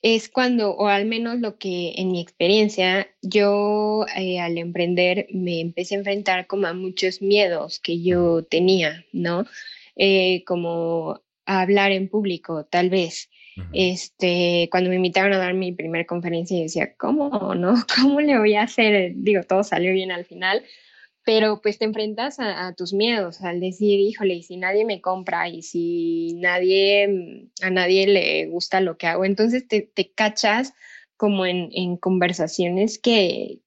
[0.05, 5.59] es cuando, o al menos lo que en mi experiencia, yo eh, al emprender me
[5.59, 9.47] empecé a enfrentar como a muchos miedos que yo tenía, ¿no?
[9.95, 13.31] Eh, como a hablar en público, tal vez.
[13.73, 17.73] Este, cuando me invitaron a dar mi primera conferencia, yo decía, ¿cómo, no?
[17.95, 19.13] ¿Cómo le voy a hacer?
[19.15, 20.63] Digo, todo salió bien al final,
[21.25, 25.49] pero pues te enfrentas a, tus miedos al decir, híjole, y si nadie me compra
[25.49, 30.73] y si nadie, a nadie le gusta lo que hago, entonces te, te cachas
[31.17, 33.59] como en, en, conversaciones que,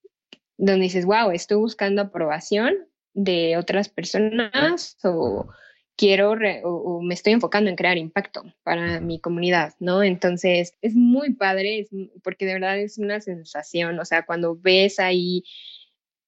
[0.57, 2.77] donde dices, wow, estoy buscando aprobación
[3.12, 5.49] de otras personas o
[5.97, 10.05] quiero o, me estoy enfocando en crear impacto para mi comunidad, ¿no?
[10.05, 11.88] Entonces es muy padre
[12.23, 15.42] porque de verdad es una sensación, o sea, cuando ves ahí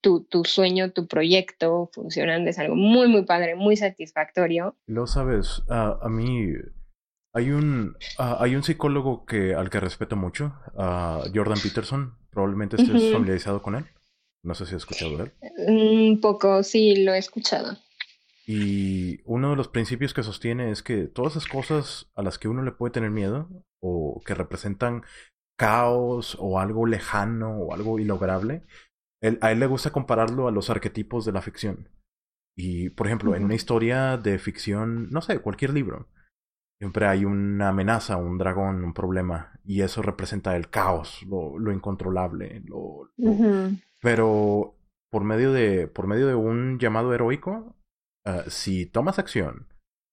[0.00, 2.50] tu, tu sueño, tu proyecto funcionando.
[2.50, 4.76] Es algo muy, muy padre, muy satisfactorio.
[4.86, 6.52] Lo sabes, a mí
[7.32, 12.16] hay un, hay un psicólogo que, al que respeto mucho, Jordan Peterson.
[12.30, 13.84] Probablemente estés familiarizado con él.
[14.42, 15.32] No sé si has escuchado de él.
[15.68, 17.76] Un poco, sí, lo he escuchado.
[18.46, 22.48] Y uno de los principios que sostiene es que todas esas cosas a las que
[22.48, 23.48] uno le puede tener miedo
[23.80, 25.02] o que representan
[25.56, 28.62] caos o algo lejano o algo ilograble,
[29.40, 31.88] a él le gusta compararlo a los arquetipos de la ficción.
[32.56, 36.08] Y, por ejemplo, en una historia de ficción, no sé, cualquier libro,
[36.78, 42.62] siempre hay una amenaza, un dragón, un problema, y eso representa el caos, lo, incontrolable.
[42.66, 43.10] Lo,
[44.00, 44.76] Pero
[45.10, 47.76] por medio, de, por medio de un llamado heroico,
[48.26, 49.68] eh, si tomas acción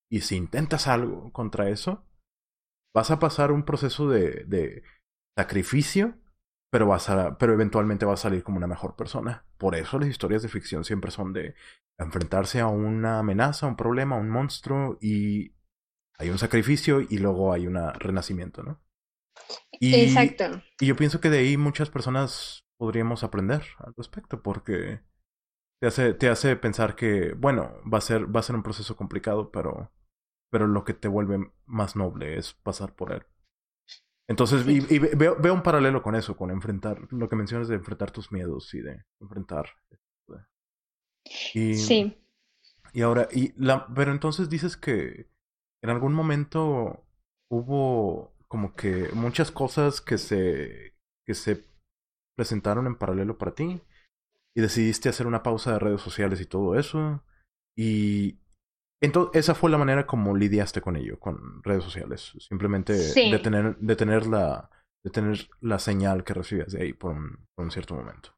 [0.10, 2.06] y si intentas algo contra eso,
[2.96, 4.84] vas a pasar un proceso de, de
[5.38, 6.16] sacrificio
[6.70, 9.46] pero, vas a, pero eventualmente va a salir como una mejor persona.
[9.58, 11.56] Por eso las historias de ficción siempre son de
[11.98, 15.56] enfrentarse a una amenaza, un problema, un monstruo y
[16.18, 18.82] hay un sacrificio y luego hay un renacimiento, ¿no?
[19.80, 20.62] Y, Exacto.
[20.80, 25.02] Y yo pienso que de ahí muchas personas podríamos aprender al respecto porque
[25.80, 28.96] te hace, te hace pensar que, bueno, va a ser, va a ser un proceso
[28.96, 29.92] complicado, pero,
[30.50, 33.26] pero lo que te vuelve más noble es pasar por él.
[34.30, 38.12] Entonces, y, veo, veo, un paralelo con eso, con enfrentar, lo que mencionas de enfrentar
[38.12, 39.70] tus miedos y de enfrentar.
[41.54, 42.18] Y, sí.
[42.94, 45.30] Y ahora, y la, pero entonces dices que
[45.82, 47.06] en algún momento
[47.50, 50.94] hubo como que muchas cosas que se,
[51.26, 51.66] que se
[52.36, 53.82] presentaron en paralelo para ti
[54.56, 57.24] y decidiste hacer una pausa de redes sociales y todo eso.
[57.76, 58.40] Y,
[59.00, 62.34] entonces, esa fue la manera como lidiaste con ello, con redes sociales.
[62.40, 64.70] Simplemente detener, detener, la,
[65.04, 68.36] detener la señal que recibías de ahí por un, por un cierto momento.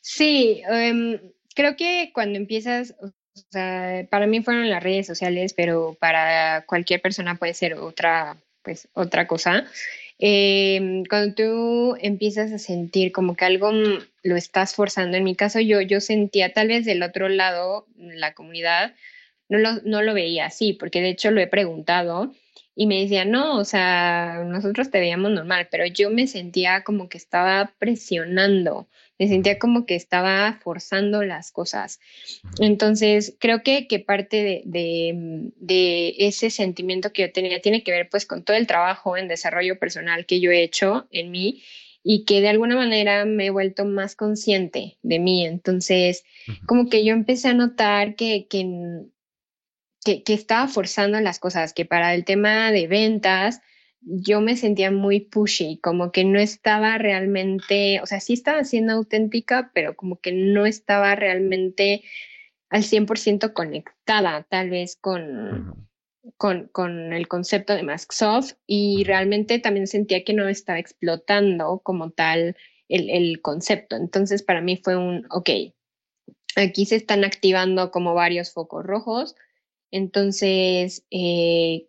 [0.00, 1.20] Sí, em,
[1.54, 3.12] creo que cuando empiezas, o
[3.50, 8.88] sea, para mí fueron las redes sociales, pero para cualquier persona puede ser otra, pues,
[8.94, 9.66] otra cosa.
[10.18, 13.72] Em, cuando tú empiezas a sentir como que algo
[14.22, 18.34] lo estás forzando, en mi caso yo, yo sentía tal vez del otro lado, la
[18.34, 18.94] comunidad,
[19.48, 22.32] no lo, no lo veía así, porque de hecho lo he preguntado
[22.76, 27.08] y me decía, no, o sea, nosotros te veíamos normal, pero yo me sentía como
[27.08, 32.00] que estaba presionando, me sentía como que estaba forzando las cosas.
[32.58, 37.92] Entonces, creo que, que parte de, de, de, ese sentimiento que yo tenía tiene que
[37.92, 41.62] ver pues con todo el trabajo en desarrollo personal que yo he hecho en mí
[42.02, 45.46] y que de alguna manera me he vuelto más consciente de mí.
[45.46, 46.24] Entonces,
[46.66, 48.64] como que yo empecé a notar que, que
[50.04, 53.62] que, estaba forzando las cosas, que para el tema de ventas
[54.04, 58.92] yo me sentía muy pushy, como que no estaba realmente, o sea, sí estaba siendo
[58.92, 62.02] auténtica, pero como que no estaba realmente
[62.68, 65.88] al 100% conectada tal vez con,
[66.36, 72.10] con, con, el concepto de Masksoft y realmente también sentía que no estaba explotando como
[72.10, 72.56] tal
[72.88, 73.96] el, el concepto.
[73.96, 75.50] Entonces para mí fue un, ok,
[76.56, 79.34] aquí se están activando como varios focos rojos,
[79.90, 81.86] Entonces, eh,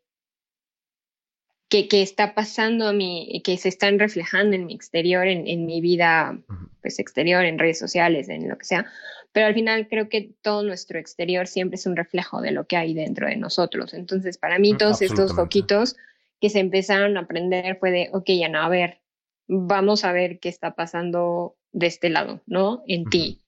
[1.70, 6.38] ¿qué, está pasando a mí, que se están reflejando en mi exterior, en, mi vida
[6.82, 8.86] pues, exterior, en redes sociales, en lo que sea.
[9.32, 12.78] Pero al final creo que todo nuestro exterior siempre es un reflejo de lo que
[12.78, 13.94] hay dentro de nosotros.
[13.94, 15.98] Entonces, para mí, mm, todos estos foquitos
[16.40, 19.02] que se empezaron a aprender fue de, ok, no a ver,
[19.48, 22.84] vamos a ver qué está pasando de este lado, ¿no?
[22.88, 23.42] En ti.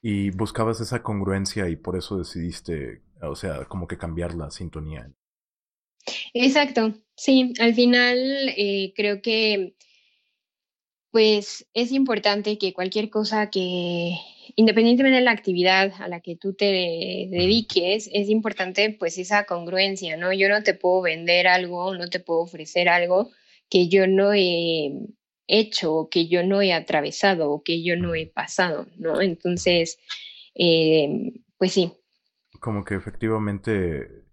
[0.00, 5.10] Y buscabas esa congruencia y por eso decidiste, o sea, como que cambiar la sintonía.
[6.32, 8.18] Exacto, sí, al final
[8.56, 9.74] eh, creo que
[11.14, 14.16] pues es importante que cualquier cosa que,
[14.56, 16.64] independientemente de la actividad a la que tú te
[17.30, 20.32] dediques, es importante pues esa congruencia, ¿no?
[20.32, 23.30] Yo no te puedo vender algo, no te puedo ofrecer algo
[23.70, 24.90] que yo no he
[25.46, 29.20] hecho, que yo no he atravesado, o que yo no he pasado, ¿no?
[29.20, 30.00] Entonces,
[30.56, 31.92] eh, pues sí.
[32.58, 34.23] Como que efectivamente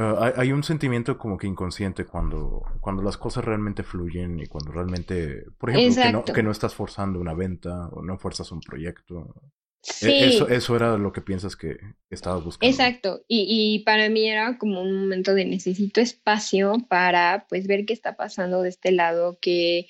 [0.00, 4.70] Ah, hay, un sentimiento como que inconsciente cuando, cuando las cosas realmente fluyen y cuando
[4.70, 8.60] realmente, por ejemplo, que no, que no, estás forzando una venta o no fuerzas un
[8.60, 9.34] proyecto.
[10.02, 11.78] E, eso, eso era lo que piensas que
[12.10, 12.70] estabas buscando.
[12.70, 13.24] Exacto.
[13.26, 17.92] Y, y, para mí era como un momento de necesito espacio para pues ver qué
[17.92, 19.88] está pasando de este lado, qué,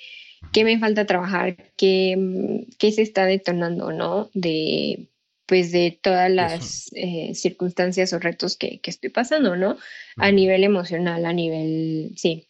[0.55, 4.31] qué me falta trabajar, qué, qué se está detonando, ¿no?
[4.33, 5.11] De
[5.49, 9.79] pues de todas las eh, circunstancias o retos que, estoy pasando, ¿no?
[10.19, 12.47] A nivel emocional, a nivel, sí.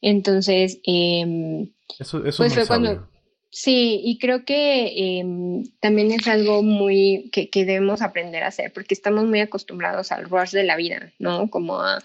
[0.00, 3.06] Entonces, em, eso, eso pues fue cuando,
[3.50, 8.72] sí, y creo que em, también es algo muy que, que, debemos aprender a hacer,
[8.72, 11.50] porque estamos muy acostumbrados al rush de la vida, ¿no?
[11.50, 11.98] Como a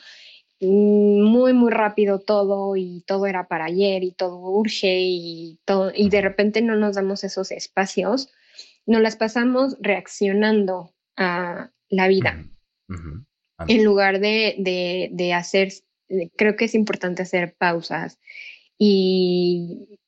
[0.59, 5.93] mm, muy, muy rápido todo y todo era para ayer y todo urge y todo,
[5.95, 8.33] y de repente no nos damos esos espacios
[8.85, 12.45] nos las pasamos reaccionando a la vida.
[13.67, 15.71] En lugar de, hacer,
[16.35, 18.19] creo que es importante hacer pausas
[18.77, 19.99] y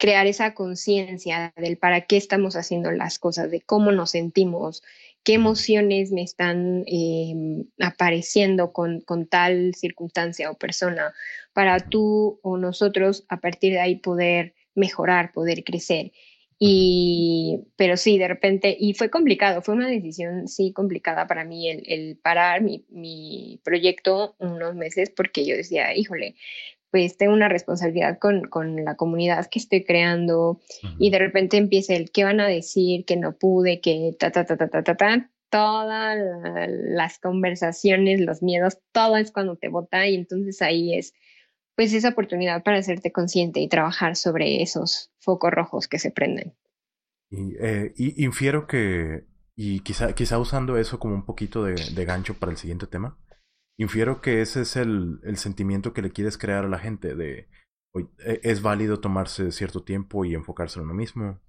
[0.00, 4.82] crear esa conciencia del para qué estamos haciendo las cosas, de cómo nos sentimos,
[5.22, 11.12] qué emociones me están em, apareciendo con, con, tal circunstancia o persona,
[11.52, 16.12] para tú o nosotros a partir de ahí poder mejorar, poder crecer.
[16.62, 21.70] Y, pero sí, de repente, y fue complicado, fue una decisión, sí, complicada para mí
[21.70, 26.34] el, parar mi, mi, proyecto unos meses porque yo decía, híjole,
[26.90, 30.60] pues tengo una responsabilidad con, con la comunidad que estoy creando
[30.98, 34.44] y de repente empieza el qué van a decir, que no pude, que ta, ta,
[34.44, 36.18] ta, ta, ta, ta, ta, todas
[36.68, 41.14] las conversaciones, los miedos, todo es cuando te vota y entonces ahí es
[41.80, 46.54] pues esa oportunidad para hacerte consciente y trabajar sobre esos focos rojos que se prenden.
[47.30, 49.24] Y, eh, infiero que,
[49.56, 53.18] y quizá, quizá usando eso como un poquito de, gancho para el siguiente tema,
[53.78, 57.48] infiero que ese es el, sentimiento que le quieres crear a la gente de
[57.94, 61.40] e, es válido tomarse cierto tiempo y enfocarse en uno mismo.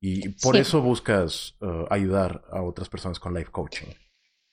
[0.00, 3.88] Y por eso buscas uh, ayudar a otras personas con life coaching.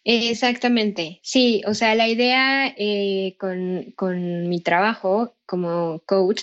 [0.04, 6.42] Exactamente, sí, o sea, la idea eh, con, mi trabajo como coach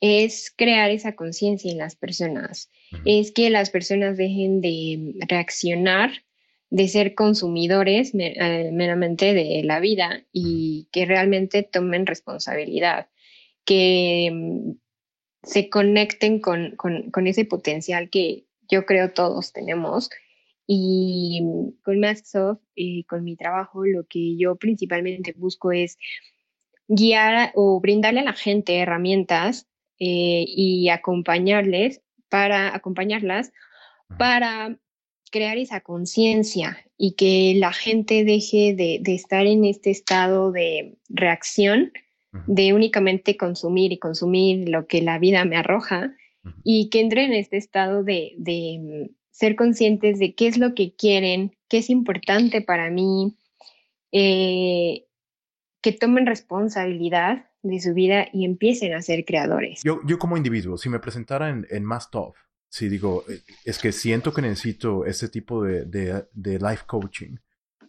[0.00, 2.68] es crear esa conciencia en las personas,
[3.04, 6.24] es que las personas dejen de reaccionar,
[6.70, 13.08] de ser consumidores eh, meramente de la vida y que realmente tomen responsabilidad,
[13.64, 14.70] que mm,
[15.44, 20.10] se conecten con, con ese potencial que yo creo todos tenemos
[20.66, 21.42] y
[21.82, 25.98] con Masksoft, y con mi trabajo, lo que yo principalmente busco es
[26.88, 33.52] guiar o brindarle a la gente herramientas eh, y acompañarles para acompañarlas
[34.18, 34.78] para
[35.30, 41.92] crear esa conciencia y que la gente deje de, estar en este estado de reacción,
[42.46, 46.14] de únicamente consumir y consumir lo que la vida me arroja,
[46.62, 51.54] y que entre en este estado de, ser conscientes de qué es lo que quieren,
[51.68, 53.36] qué es importante para mí,
[54.10, 55.08] eh,
[55.82, 59.82] que tomen responsabilidad de su vida y empiecen a ser creadores.
[59.84, 62.32] Yo, yo como individuo, si me presentara en, en Mastov,
[62.70, 67.36] si digo, eh, es que siento que necesito ese tipo de, de, life coaching,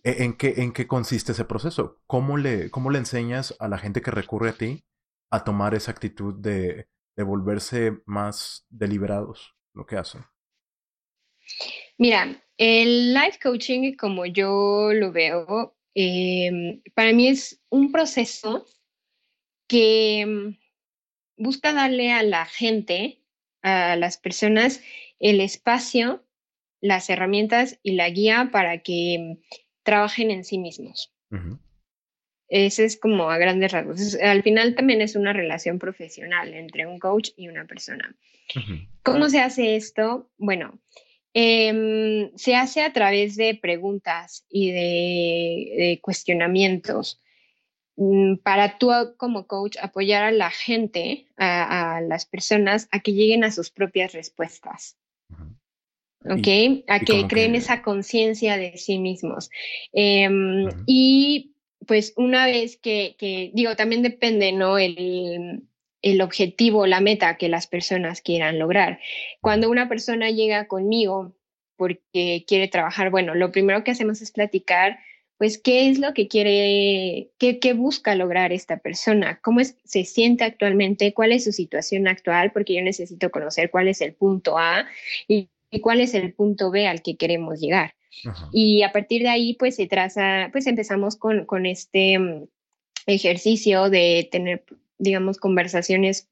[0.04, 2.02] ¿e, ¿en qué, ¿en qué consiste ese proceso?
[2.08, 4.84] ¿Cómo le, ¿Cómo le enseñas a la gente que recurre a ti
[5.30, 10.26] a tomar esa actitud de, de volverse más deliberados lo que hacen?
[11.98, 18.66] Mira, el life coaching, como yo lo veo, em, para mí es un proceso
[19.68, 20.58] que em,
[21.38, 23.22] busca darle a la gente,
[23.62, 24.82] a las personas,
[25.20, 26.24] el espacio,
[26.82, 29.38] las herramientas y la guía para que
[29.84, 31.14] trabajen en sí mismos.
[32.50, 34.16] Ese es como a grandes rasgos.
[34.16, 38.16] al final también es una relación profesional entre un coach y una persona.
[39.04, 40.30] ¿Cómo se hace esto?
[40.38, 40.80] Bueno,
[41.40, 47.22] em, se hace a través de preguntas y de, cuestionamientos
[47.96, 53.44] mm, para tú como coach apoyar a la gente, a, las personas, a que lleguen
[53.44, 54.98] a sus propias respuestas.
[56.26, 56.84] ¿Ok?
[56.88, 59.52] a que creen esa conciencia de sí mismos.
[59.94, 61.54] Em, y
[61.86, 63.16] pues una vez que,
[63.54, 64.80] digo, también depende, ¿no?
[64.80, 65.62] El,
[66.02, 69.00] el objetivo, la meta que las personas quieran lograr.
[69.42, 71.36] Cuando una persona llega conmigo
[71.76, 75.00] porque quiere trabajar, bueno, lo primero que hacemos es platicar,
[75.38, 80.04] pues, qué es lo que quiere, qué, qué busca lograr esta persona, cómo es, se
[80.04, 84.58] siente actualmente, cuál es su situación actual, porque yo necesito conocer cuál es el punto
[84.58, 84.88] A
[85.28, 85.50] y
[85.82, 87.94] cuál es el punto B al que queremos llegar.
[88.52, 92.48] Y a partir de ahí, pues se traza, pues empezamos con, con este mm,
[93.06, 94.64] ejercicio de tener,
[94.98, 96.28] digamos, conversaciones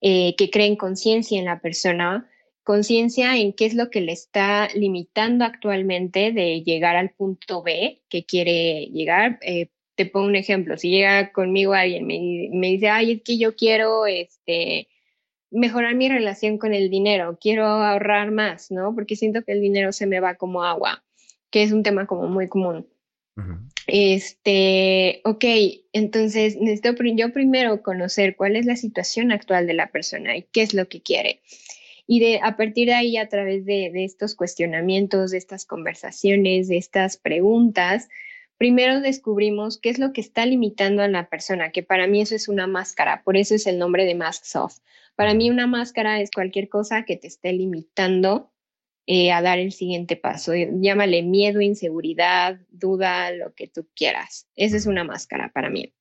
[0.00, 2.30] eh, que creen conciencia en la persona,
[2.62, 8.02] conciencia en qué es lo que le está limitando actualmente de llegar al punto B
[8.08, 9.38] que quiere llegar.
[9.42, 13.38] Eh, te pongo un ejemplo, si llega conmigo alguien, me, me dice, ay, es que
[13.38, 14.88] yo quiero, este,
[15.50, 18.94] mejorar mi relación con el dinero, quiero ahorrar más, ¿no?
[18.94, 21.04] Porque siento que el dinero se me va como agua
[21.54, 22.84] que es un tema como muy común.
[23.86, 25.44] Este, ok,
[25.92, 30.62] entonces necesito yo primero conocer cuál es la situación actual de la persona y qué
[30.62, 31.40] es lo que quiere.
[32.06, 36.68] Y de, a partir de ahí, a través de, de estos cuestionamientos, de estas conversaciones,
[36.68, 38.08] de estas preguntas,
[38.58, 42.34] primero descubrimos qué es lo que está limitando a la persona, que para mí eso
[42.34, 44.78] es una máscara, por eso es el nombre de Mask Soft.
[45.16, 48.50] Para mí una máscara es cualquier cosa que te esté limitando
[49.06, 50.52] eh, a dar el siguiente paso.
[50.54, 54.48] Llámale miedo, inseguridad, duda, lo que tú quieras.
[54.56, 55.92] Esa es una máscara para mí.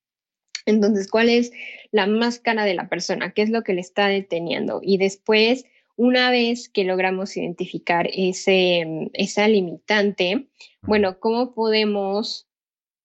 [0.66, 1.51] Entonces, ¿cuál es
[1.91, 3.34] la máscara de la persona?
[3.34, 4.80] ¿Qué es lo que le está deteniendo?
[4.82, 10.47] Y después, una vez que logramos identificar ese, esa limitante,
[10.82, 12.47] bueno, ¿cómo podemos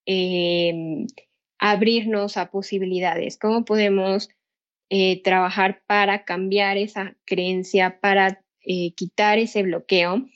[0.07, 1.07] em,
[1.59, 3.37] abrirnos a posibilidades?
[3.37, 4.31] ¿Cómo podemos
[4.91, 10.27] eh, trabajar para cambiar esa creencia, para eh, quitar ese bloqueo.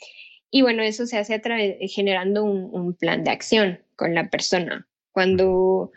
[0.50, 4.88] Y bueno, eso se hace a través, generando un, plan de acción con la persona.
[5.12, 5.92] Cuando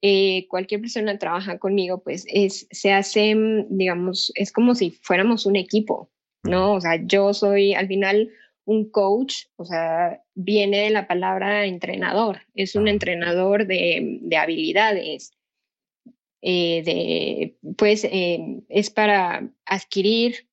[0.00, 3.34] eh, cualquier persona trabaja conmigo, pues es, se hace,
[3.70, 6.08] digamos, es como si fuéramos un equipo,
[6.44, 6.74] ¿no?
[6.74, 8.30] O sea, yo soy al final
[8.64, 15.32] un coach, o sea, viene de la palabra entrenador, es un entrenador de, habilidades,
[16.40, 20.49] eh, de, pues es para adquirir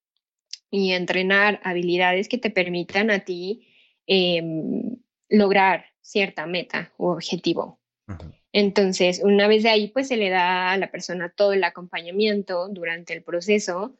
[0.70, 3.68] y entrenar habilidades que te permitan a ti
[4.05, 4.97] em,
[5.30, 7.80] lograr cierta meta o objetivo.
[8.53, 12.70] Entonces, una vez de ahí, pues se le da a la persona todo el acompañamiento
[12.70, 13.97] durante el proceso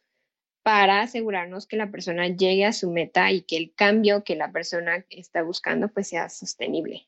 [0.64, 4.52] para asegurarnos que la persona llegue a su meta y que el cambio que la
[4.52, 7.08] persona está buscando pues sea sostenible.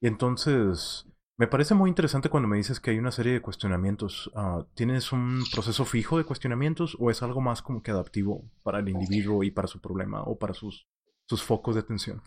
[0.00, 1.06] Y entonces,
[1.36, 4.30] me parece muy interesante cuando me dices que hay una serie de cuestionamientos.
[4.34, 8.78] Ah, ¿Tienes un proceso fijo de cuestionamientos o es algo más como que adaptivo para
[8.78, 10.86] el individuo y para su problema o para sus,
[11.26, 12.22] sus focos de atención?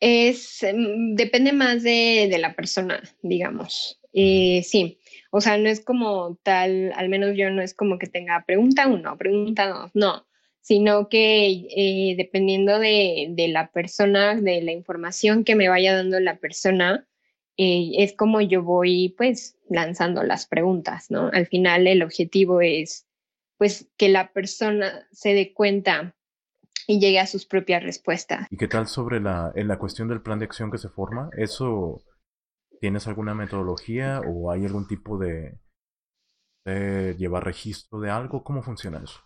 [0.00, 4.00] Es, em, depende más de, de la persona, digamos.
[4.12, 8.06] Eh, sí, o sea, no es como tal, al menos yo no es como que
[8.06, 10.26] tenga pregunta uno, pregunta dos, no,
[10.60, 16.20] sino que eh, dependiendo de, de la persona, de la información que me vaya dando
[16.20, 17.06] la persona,
[17.60, 21.28] eh, es como yo voy pues lanzando las preguntas, ¿no?
[21.32, 23.06] Al final el objetivo es
[23.58, 26.14] pues que la persona se dé cuenta
[26.86, 28.46] y llegue a sus propias respuestas.
[28.50, 31.30] ¿Y qué tal sobre la, en la cuestión del plan de acción que se forma?
[31.36, 32.00] ¿Eso
[32.80, 35.58] tienes alguna metodología o hay algún tipo de,
[36.64, 38.44] de llevar registro de algo?
[38.44, 39.20] ¿Cómo funciona eso?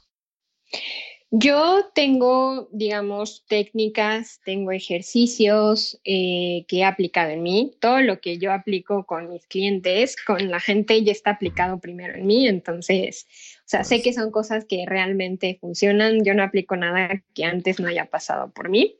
[1.34, 7.72] Yo tengo, digamos, técnicas, tengo ejercicios eh, que he aplicado en mí.
[7.80, 12.16] Todo lo que yo aplico con mis clientes, con la gente, ya está aplicado primero
[12.16, 12.46] en mí.
[12.46, 13.26] Entonces,
[13.60, 16.22] o sea, sé que son cosas que realmente funcionan.
[16.22, 18.98] Yo no aplico nada que antes no haya pasado por mí.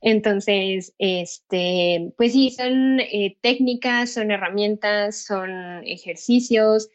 [0.00, 6.88] Entonces, este, pues sí, son eh, técnicas, son herramientas, son ejercicios.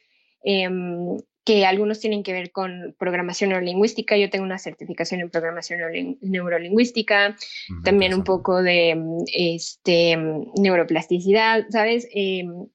[0.43, 4.15] Em, que algunos tienen que ver con programación neurolingüística.
[4.17, 5.79] Yo tengo una certificación en programación
[6.21, 7.35] neurolingüística,
[7.83, 8.95] también un poco de
[9.33, 10.17] este,
[10.57, 12.07] neuroplasticidad, ¿sabes?
[12.13, 12.67] Em,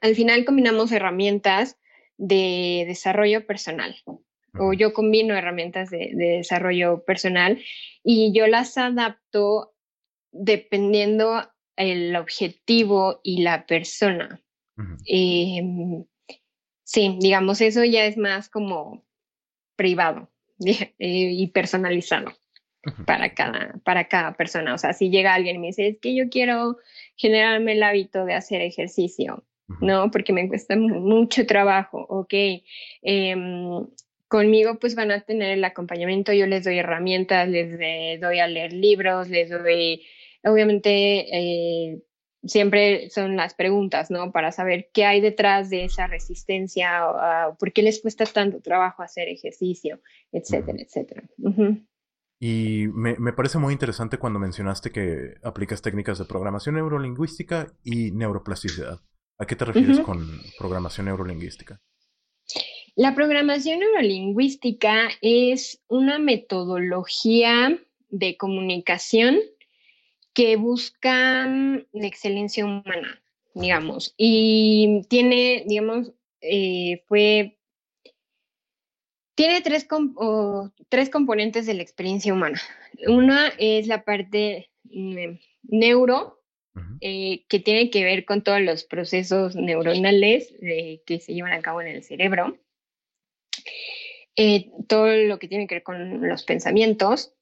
[0.00, 1.76] al final combinamos herramientas
[2.16, 3.96] de desarrollo personal
[4.58, 7.62] o yo combino herramientas de, desarrollo personal
[8.02, 9.74] y yo las adapto
[10.32, 11.42] dependiendo
[11.76, 14.40] el objetivo y la persona.
[15.06, 16.04] Em,
[16.84, 19.04] sí, digamos, eso ya es más como
[19.76, 20.30] privado
[20.64, 22.32] eh, y personalizado
[23.06, 24.74] para cada, para cada persona.
[24.74, 26.76] O sea, si llega alguien y me dice, es que yo quiero
[27.16, 29.44] generarme el hábito de hacer ejercicio,
[29.80, 30.10] ¿no?
[30.10, 32.34] Porque me cuesta mucho trabajo, ok.
[33.02, 33.86] Em,
[34.28, 38.72] conmigo pues van a tener el acompañamiento, yo les doy herramientas, les doy a leer
[38.72, 40.04] libros, les doy,
[40.42, 40.90] obviamente,
[41.36, 42.02] eh,
[42.46, 44.32] siempre son las preguntas, ¿no?
[44.32, 49.02] Para saber qué hay detrás de esa resistencia, o, por qué les cuesta tanto trabajo
[49.02, 50.00] hacer ejercicio,
[50.32, 51.22] etcétera, etcétera.
[52.40, 58.10] Y me, me, parece muy interesante cuando mencionaste que aplicas técnicas de programación neurolingüística y
[58.10, 59.00] neuroplasticidad.
[59.38, 60.26] ¿A qué te refieres con
[60.58, 61.80] programación neurolingüística?
[62.96, 67.78] La programación neurolingüística es una metodología
[68.10, 69.38] de comunicación
[70.34, 73.22] que busca mm, la excelencia humana,
[73.54, 77.58] digamos, y tiene, digamos, eh, fue,
[79.34, 79.86] tiene tres,
[80.88, 82.60] tres componentes de la experiencia humana.
[83.06, 86.44] Una es la parte mm, neuro,
[87.00, 91.62] eh, que tiene que ver con todos los procesos neuronales eh, que se llevan a
[91.62, 92.58] cabo en el cerebro.
[94.36, 97.32] Eh, todo lo que tiene que ver con los pensamientos,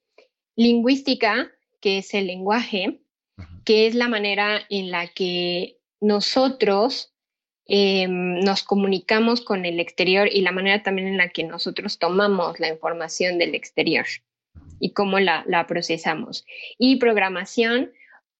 [0.55, 1.51] lingüística,
[1.83, 3.01] que es el lenguaje,
[3.65, 7.13] que es la manera en la que nosotros
[7.65, 12.57] em, nos comunicamos con el exterior y la manera también en la que nosotros tomamos
[12.61, 14.05] la información del exterior
[14.79, 16.45] y cómo la, la procesamos.
[16.77, 17.91] Y programación,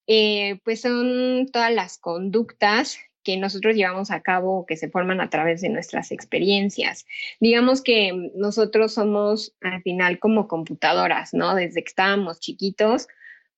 [0.06, 5.28] eh, pues son todas las conductas que nosotros llevamos a cabo que se forman a
[5.28, 7.04] través de nuestras experiencias.
[7.40, 11.54] Digamos que nosotros somos al final como computadoras, ¿no?
[11.54, 13.06] Desde que estábamos chiquitos,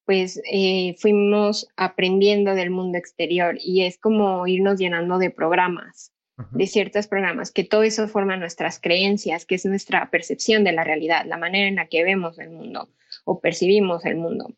[0.07, 6.12] pues eh, fuimos aprendiendo del mundo exterior y es como irnos llenando de programas,
[6.52, 10.84] de ciertos programas, que todo eso forma nuestras creencias, que es nuestra percepción de la
[10.84, 12.90] realidad, la manera en la que vemos el mundo
[13.24, 14.54] o percibimos el mundo.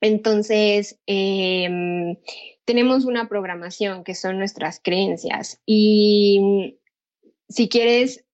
[0.00, 2.16] Entonces, em,
[2.64, 6.78] tenemos una programación que son nuestras creencias y
[7.48, 8.24] si quieres,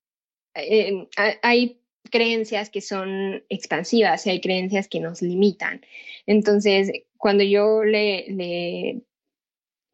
[0.53, 1.07] em,
[1.41, 1.80] hay
[2.11, 5.81] creencias que son expansivas y hay creencias que nos limitan.
[6.27, 9.01] Entonces, cuando yo le,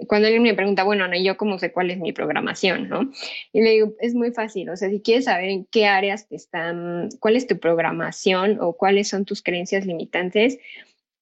[0.06, 3.12] cuando alguien me pregunta, bueno, no, yo cómo sé cuál es mi programación, ¿no?
[3.52, 6.36] Y le digo, es muy fácil, o sea, si quieres saber en qué áreas te
[6.36, 10.60] están, cuál es tu programación o cuáles son tus creencias limitantes,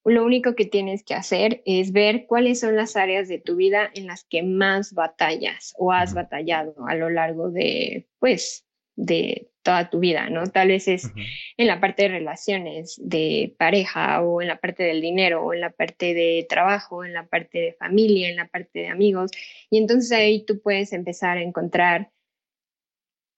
[0.04, 3.90] lo único que tienes que hacer es ver cuáles son las áreas de tu vida
[3.96, 8.65] en las que más batallas o has batallado a lo largo de, pues,
[8.96, 10.46] de toda tu vida, ¿no?
[10.48, 11.12] Tal vez es
[11.58, 15.62] en la parte de relaciones de pareja o en la parte del dinero o en
[15.62, 19.32] la parte de trabajo, en la parte de familia, en la parte de amigos.
[19.70, 22.12] Y entonces ahí tú puedes empezar a encontrar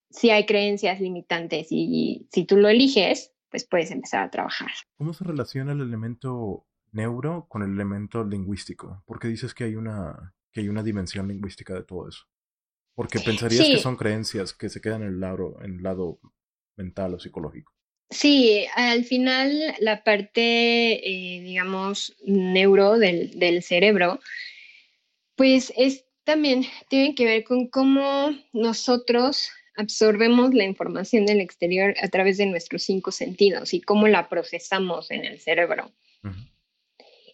[0.10, 4.72] si hay creencias limitantes y si tú lo eliges, pues puedes empezar a trabajar.
[4.97, 9.03] ¿Cómo se relaciona el elemento neuro con el elemento lingüístico?
[9.05, 12.26] Porque dices que hay una, que hay una dimensión lingüística de todo eso.
[12.98, 16.20] Porque pensarías que son creencias que se quedan en el lado, en el lado
[16.78, 17.72] mental o psicológico.
[18.10, 24.20] Sí, al final la parte, eh, digamos, neuro del, del, cerebro,
[25.36, 32.08] pues es también, tiene que ver con cómo nosotros absorbemos la información del exterior a
[32.08, 35.91] través de nuestros cinco sentidos y cómo la procesamos en el cerebro.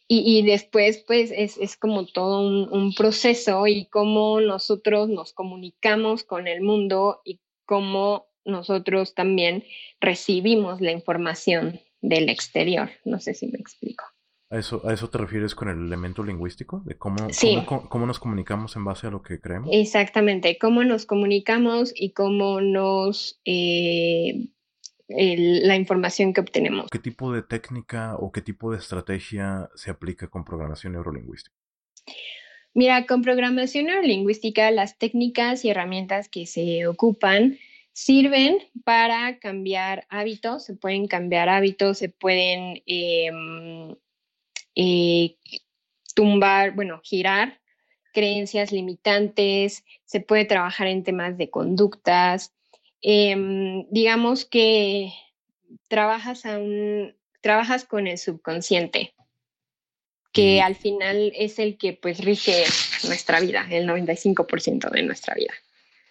[0.08, 6.62] Y, después, pues, es, como todo un, proceso y cómo nosotros nos comunicamos con el
[6.62, 9.64] mundo y cómo nosotros también
[10.00, 12.92] recibimos la información del exterior.
[13.06, 14.04] No sé si me explico.
[14.50, 16.84] ¿A eso, ¿A eso te refieres con el elemento lingüístico?
[16.86, 17.28] ¿De cómo,
[17.90, 19.70] cómo, nos comunicamos en base a lo que creemos?
[19.72, 23.42] Exactamente, cómo nos comunicamos y cómo nos...
[23.46, 24.50] Eh,
[25.08, 26.90] la información que obtenemos.
[26.90, 31.56] ¿Qué tipo de técnica o qué tipo de estrategia se aplica con programación neurolingüística?
[32.74, 37.60] Mira, con programación neurolingüística las técnicas y herramientas que se ocupan
[37.94, 43.96] sirven para cambiar hábitos, se pueden cambiar hábitos, se pueden em,
[44.76, 45.38] eh,
[46.16, 47.62] tumbar, bueno, girar
[48.14, 52.53] creencias limitantes, se puede trabajar en temas de conductas.
[53.04, 55.14] Em, digamos que
[55.88, 59.14] trabajas, a un, trabajas con el subconsciente,
[60.32, 62.64] que al final es el que pues rige
[63.06, 65.54] nuestra vida, el 95% de nuestra vida.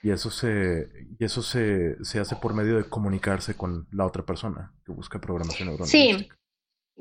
[0.03, 0.89] Y eso se,
[1.19, 5.21] y eso se, se, hace por medio de comunicarse con la otra persona que busca
[5.21, 6.35] programación neurolingüística.
[6.35, 6.43] Sí,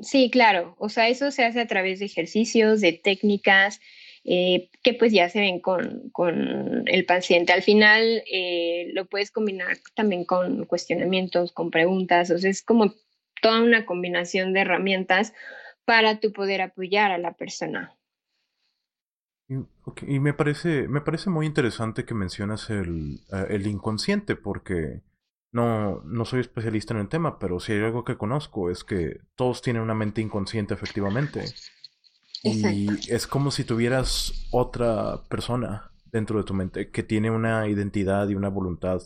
[0.00, 0.74] Sí, claro.
[0.78, 3.80] O sea, eso se hace a través de ejercicios, de técnicas,
[4.24, 7.52] eh, que pues ya se ven con, con el paciente.
[7.52, 12.94] Al final eh, lo puedes combinar también con cuestionamientos, con preguntas, o sea, es como
[13.40, 15.32] toda una combinación de herramientas
[15.84, 17.96] para tu poder apoyar a la persona.
[19.48, 25.02] Y, me parece, me parece muy interesante que mencionas el, eh, el inconsciente, porque
[25.50, 29.20] no, no soy especialista en el tema, pero si hay algo que conozco es que
[29.34, 31.44] todos tienen una mente inconsciente efectivamente.
[32.44, 38.28] Y es como si tuvieras otra persona dentro de tu mente que tiene una identidad
[38.28, 39.00] y una voluntad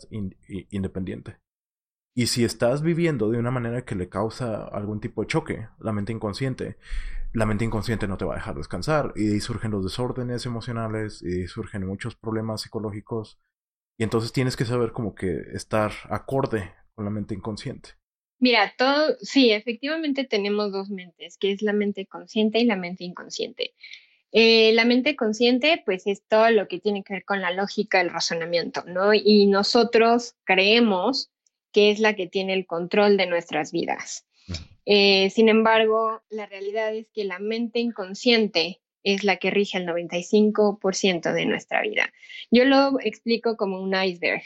[0.69, 1.37] independiente.
[2.15, 5.93] Y si estás viviendo de una manera que le causa algún tipo de choque, la
[5.93, 6.77] mente inconsciente,
[7.31, 9.13] la mente inconsciente no te va a dejar descansar.
[9.15, 13.39] Y ahí surgen los desórdenes emocionales, y surgen muchos problemas psicológicos.
[13.99, 17.96] Y entonces tienes que saber como que estar acorde con la mente inconsciente.
[18.39, 23.03] Mira, todo, sí, efectivamente tenemos dos mentes, que es la mente consciente y la mente
[23.03, 23.73] inconsciente.
[24.31, 28.01] Eh, la mente consciente, pues es todo lo que tiene que ver con la lógica,
[28.01, 29.13] el razonamiento, ¿no?
[29.13, 31.31] Y nosotros creemos
[31.71, 34.25] que es la que tiene el control de nuestras vidas.
[34.85, 39.85] Eh, sin embargo, la realidad es que la mente inconsciente es la que rige el
[39.85, 42.11] 95% de nuestra vida.
[42.51, 44.43] Yo lo explico como un iceberg.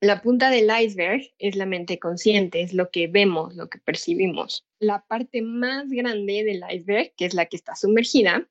[0.00, 4.66] La punta del iceberg es la mente consciente, es lo que vemos, lo que percibimos.
[4.78, 8.48] La parte más grande del iceberg, que es la que está sumergida,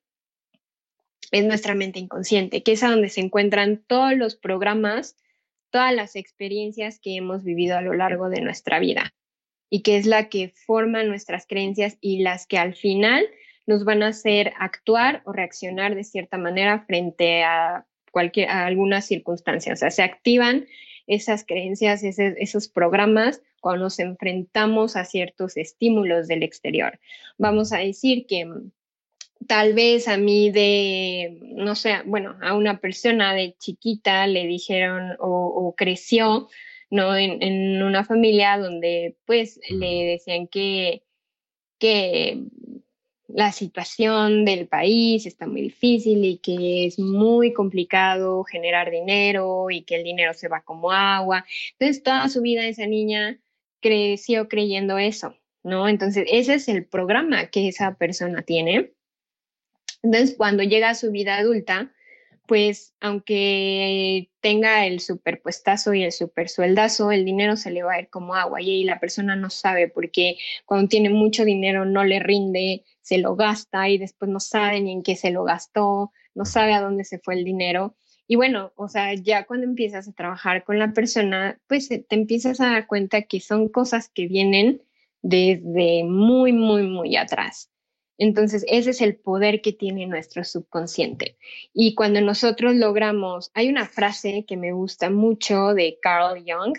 [1.32, 5.16] es nuestra mente inconsciente, que es a donde se encuentran todos los programas
[5.74, 9.12] todas las experiencias que hemos vivido a lo largo de nuestra vida
[9.72, 13.26] y que es la que forma nuestras creencias y las que al final
[13.66, 19.08] nos van a hacer actuar o reaccionar de cierta manera frente a cualquier a algunas
[19.08, 19.80] circunstancias.
[19.80, 20.68] O sea, se activan
[21.08, 27.00] esas creencias, esos programas cuando nos enfrentamos a ciertos estímulos del exterior.
[27.38, 28.48] Vamos a decir que
[29.48, 35.16] tal vez a mí de, no sé, bueno, a una persona de chiquita le dijeron
[35.20, 36.50] o, creció,
[36.90, 37.16] ¿no?
[37.16, 41.04] En, una familia donde pues le decían que,
[41.80, 42.44] que
[43.34, 49.84] la situación del país está muy difícil y que es muy complicado generar dinero y
[49.84, 51.46] que el dinero se va como agua.
[51.80, 53.40] Entonces, toda su vida esa niña
[53.82, 55.88] creció creyendo eso, ¿no?
[55.88, 58.94] Entonces, ese es el programa que esa persona tiene
[60.04, 61.92] entonces, cuando llega a su vida adulta,
[62.46, 68.10] pues aunque tenga el superpuestazo y el supersueldazo, el dinero se le va a ir
[68.10, 72.84] como agua y la persona no sabe porque cuando tiene mucho dinero no le rinde,
[73.02, 76.74] se lo gasta y después no sabe ni en qué se lo gastó, no sabe
[76.74, 77.96] a dónde se fue el dinero.
[78.28, 82.62] Y bueno, o sea, ya cuando empiezas a trabajar con la persona, pues te empiezas
[82.62, 84.82] a dar cuenta que son cosas que vienen
[85.22, 87.73] desde muy, muy, muy atrás.
[88.24, 91.38] Entonces, ese es el poder que tiene nuestro subconsciente.
[91.74, 96.78] Y cuando nosotros logramos, hay una frase que me gusta mucho de Carl Jung,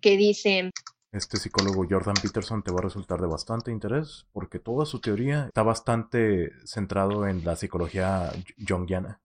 [0.00, 0.70] que dice...
[1.12, 5.46] Este psicólogo Jordan Peterson te va a resultar de bastante interés porque toda su teoría
[5.48, 8.32] está bastante centrado en la psicología
[8.66, 9.20] jungiana.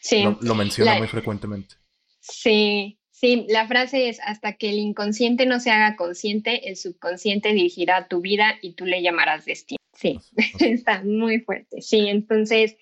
[0.00, 0.22] Sí.
[0.40, 1.76] Lo, menciona muy frecuentemente.
[2.20, 7.52] Sí, sí, la frase es, hasta que el inconsciente no se haga consciente, el subconsciente
[7.52, 9.78] dirigirá tu vida y tú le llamarás destino.
[10.04, 10.20] Sí,
[10.60, 11.80] está muy fuerte.
[11.80, 12.76] Sí, entonces,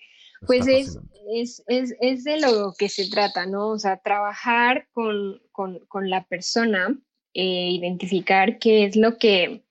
[0.45, 0.99] pues es,
[1.33, 3.69] es, es, es, de lo que se trata, ¿no?
[3.69, 6.99] O sea, trabajar con, con, con la persona,
[7.33, 9.63] eh, identificar qué es lo que,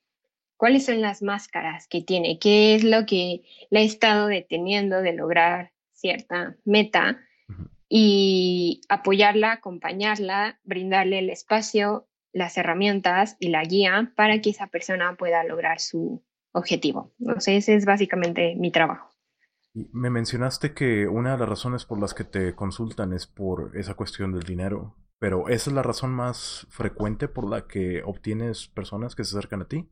[0.57, 5.13] cuáles son las máscaras que tiene, qué es lo que le ha estado deteniendo de
[5.13, 7.21] lograr cierta meta
[7.87, 15.17] y apoyarla, acompañarla, brindarle el espacio, las herramientas y la guía para que esa persona
[15.17, 16.23] pueda lograr su,
[16.53, 17.13] objetivo.
[17.39, 19.11] Sé, ese es básicamente mi trabajo.
[19.75, 23.95] Me mencionaste que una de las razones por las que te consultan es por esa
[23.95, 29.15] cuestión del dinero, pero ¿esa es la razón más frecuente por la que obtienes personas
[29.15, 29.89] que se acercan a ti?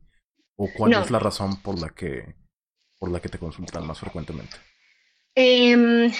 [0.55, 2.35] ¿O cuál es la razón por la que
[2.99, 4.57] por la que te consultan más frecuentemente?
[5.33, 6.11] Em,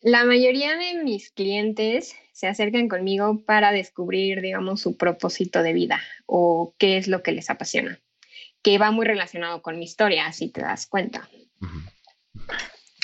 [0.00, 6.00] la mayoría de mis clientes se acercan conmigo para descubrir, digamos, su propósito de vida
[6.24, 8.00] o qué es lo que les apasiona
[8.62, 11.28] que va muy relacionado con mi historia, si te das cuenta.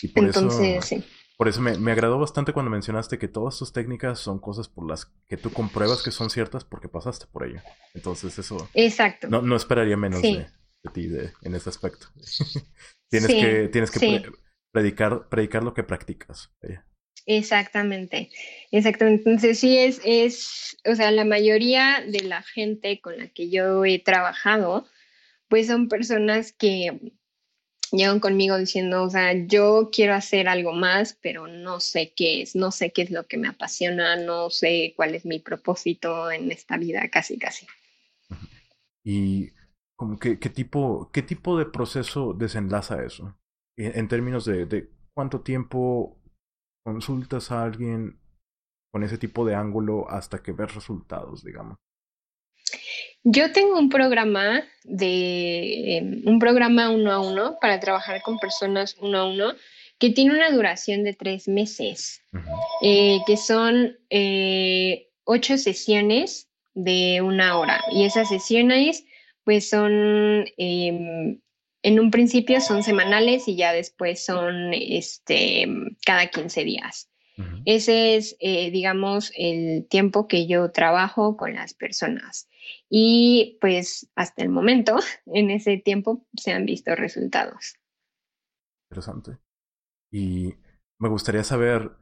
[0.03, 1.05] Y por Entonces, eso, sí.
[1.37, 4.89] Por eso me, me, agradó bastante cuando mencionaste que todas tus técnicas son cosas por
[4.89, 7.61] las que tú compruebas que son ciertas porque pasaste por ello.
[7.95, 8.69] Entonces eso...
[8.75, 9.29] Exacto.
[9.29, 10.47] No, no esperaría menos de,
[10.93, 11.09] ti
[11.43, 12.09] en ese aspecto.
[13.09, 14.33] tienes que, tienes que
[14.73, 16.51] predicar, predicar lo que practicas.
[17.27, 18.31] Exactamente,
[18.71, 19.23] exactamente.
[19.29, 23.85] Entonces sí es, es, o sea, la mayoría de la gente con la que yo
[23.85, 24.87] he trabajado,
[25.49, 27.13] pues son personas que
[27.91, 32.55] llegan conmigo diciendo, o sea, yo quiero hacer algo más, pero no sé qué es,
[32.55, 36.51] no sé qué es lo que me apasiona, no sé cuál es mi propósito en
[36.53, 37.67] esta vida, casi, casi.
[39.05, 39.51] Y
[39.97, 43.39] como que, qué tipo, qué tipo de proceso desenlaza eso,
[43.77, 46.21] en, términos de, de cuánto tiempo
[46.85, 48.21] consultas a alguien
[48.93, 51.79] con ese tipo de ángulo hasta que ves resultados, digamos.
[53.25, 58.97] Yo tengo un programa de em, un programa uno a uno para trabajar con personas
[59.01, 59.55] uno a uno
[59.99, 62.23] que tiene una duración de tres meses,
[62.83, 67.83] eh, que son eh, ocho sesiones de una hora.
[67.93, 69.05] Y esas sesiones,
[69.45, 71.41] pues son, em,
[71.83, 75.67] en un principio son semanales y ya después son este,
[76.05, 77.09] cada 15 días.
[77.65, 82.49] Ese es, eh, digamos, el tiempo que yo trabajo con las personas.
[82.89, 84.97] Y pues hasta el momento,
[85.27, 87.77] en ese tiempo, se han visto resultados.
[88.91, 89.39] Interesante.
[90.11, 90.55] Y
[90.99, 91.93] me gustaría saber,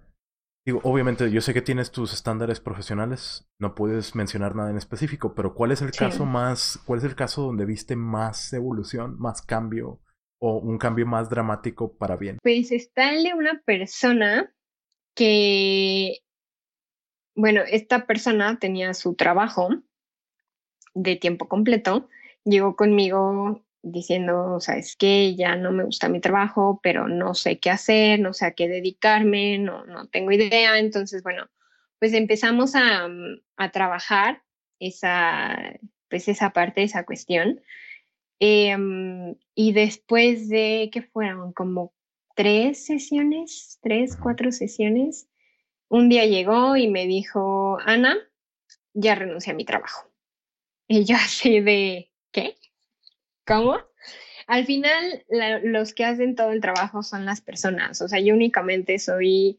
[0.65, 5.35] digo, obviamente yo sé que tienes tus estándares profesionales, no puedes mencionar nada en específico,
[5.35, 9.43] pero ¿cuál es el caso más, cuál es el caso donde viste más evolución, más
[9.43, 10.01] cambio
[10.41, 12.39] o un cambio más dramático para bien?
[12.43, 14.55] Pues está el de una persona
[15.17, 16.21] que,
[17.35, 19.71] bueno, esta persona tenía su trabajo
[20.97, 22.09] de tiempo completo,
[22.45, 27.71] llegó conmigo diciendo, sabes que ya no me gusta mi trabajo, pero no sé qué
[27.71, 30.79] hacer, no sé a qué dedicarme, no, no tengo idea.
[30.79, 31.47] Entonces, bueno,
[32.01, 33.09] pues empezamos a,
[33.57, 34.43] a trabajar
[34.81, 35.79] esa,
[36.09, 37.61] pues esa parte, esa cuestión.
[38.41, 41.93] Em, y después de que fueron como
[42.35, 45.29] tres sesiones, tres, cuatro sesiones,
[45.89, 48.17] un día llegó y me dijo, Ana,
[48.95, 50.11] ya renuncié a mi trabajo.
[50.89, 52.57] Y yo así de, ¿qué?
[53.47, 53.79] ¿Cómo?
[54.47, 55.25] Al final,
[55.65, 58.01] los que hacen todo el trabajo son las personas.
[58.01, 59.59] O sea, yo únicamente soy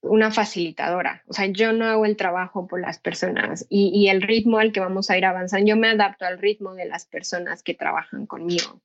[0.00, 1.24] una facilitadora.
[1.26, 4.70] O sea, yo no hago el trabajo por las personas y, y, el ritmo al
[4.70, 8.26] que vamos a ir avanzando, yo me adapto al ritmo de las personas que trabajan
[8.26, 8.80] conmigo.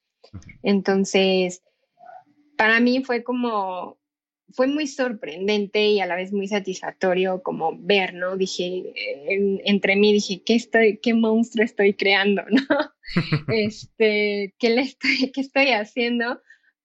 [0.64, 1.62] Entonces,
[2.58, 3.98] para mí fue como,
[4.52, 8.38] fue muy sorprendente y a la vez muy satisfactorio como ver, ¿no?
[8.38, 8.94] Dije,
[9.66, 12.94] entre mí dije, ¿qué, estoy, qué monstruo estoy creando, ¿no?
[13.54, 16.42] este, ¿qué, le estoy, ¿qué estoy haciendo?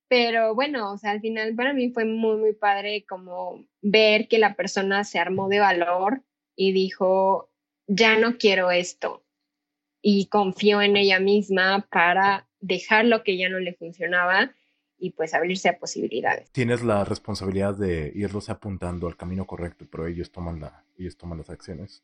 [0.09, 4.39] Pero bueno, o sea, al final para mí fue muy, muy padre como ver que
[4.39, 6.23] la persona se armó de valor
[6.57, 7.51] y dijo,
[7.87, 9.25] ya no quiero esto.
[10.01, 14.55] Y confió en ella misma para dejar lo que ya no le funcionaba
[14.99, 16.51] y pues abrirse a posibilidades.
[16.51, 21.39] Tienes la responsabilidad de irlos apuntando al camino correcto, pero ellos toman, la, ellos toman
[21.39, 22.03] las acciones.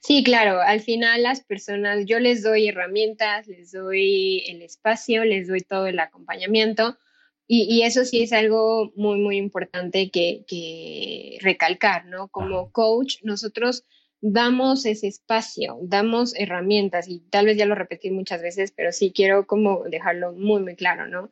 [0.00, 5.48] Sí, claro, al final las personas, yo les doy herramientas, les doy el espacio, les
[5.48, 6.98] doy todo el acompañamiento
[7.46, 12.28] y, y eso sí es algo muy, muy importante que, que recalcar, ¿no?
[12.28, 13.84] Como coach, nosotros
[14.26, 19.12] damos ese espacio, damos herramientas y tal vez ya lo repetí muchas veces, pero sí
[19.14, 21.30] quiero como dejarlo muy, muy claro, ¿no?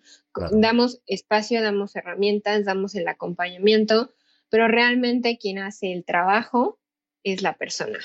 [0.50, 4.12] Damos espacio, damos herramientas, damos el acompañamiento,
[4.50, 6.78] pero realmente quien hace el trabajo
[7.24, 7.98] es la persona.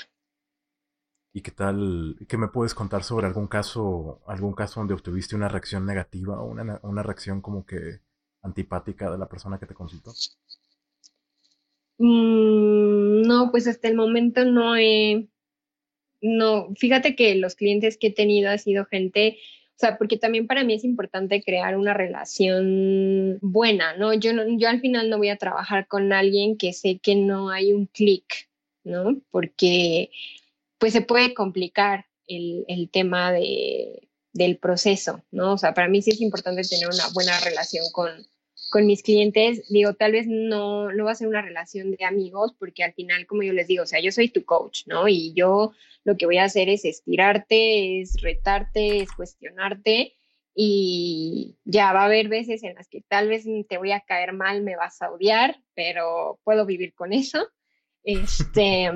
[1.34, 2.16] ¿Y qué tal?
[2.26, 6.46] ¿Qué me puedes contar sobre algún caso, algún caso donde obtuviste una reacción negativa o
[6.46, 8.00] una, una reacción como que
[8.40, 10.14] antipática de la persona que te consultó?
[11.98, 12.57] Mm,
[13.28, 15.28] no, pues hasta el momento no he,
[16.20, 19.38] no, fíjate que los clientes que he tenido ha sido gente,
[19.70, 24.14] o sea, porque también para mí es importante crear una relación buena, ¿no?
[24.14, 27.50] Yo, no, yo al final no voy a trabajar con alguien que sé que no
[27.50, 28.48] hay un clic,
[28.82, 29.20] ¿no?
[29.30, 30.10] Porque
[30.78, 35.52] pues se puede complicar el, el tema de, del proceso, ¿no?
[35.54, 38.10] O sea, para mí sí es importante tener una buena relación con,
[38.70, 42.54] con mis clientes, digo, tal vez no, no va a ser una relación de amigos,
[42.58, 45.08] porque al final, como yo les digo, o sea, yo soy tu coach, ¿no?
[45.08, 45.72] Y yo
[46.04, 50.14] lo que voy a hacer es estirarte, es retarte, es cuestionarte.
[50.54, 54.32] Y ya va a haber veces en las que tal vez te voy a caer
[54.32, 57.48] mal, me vas a odiar, pero puedo vivir con eso.
[58.04, 58.90] Este,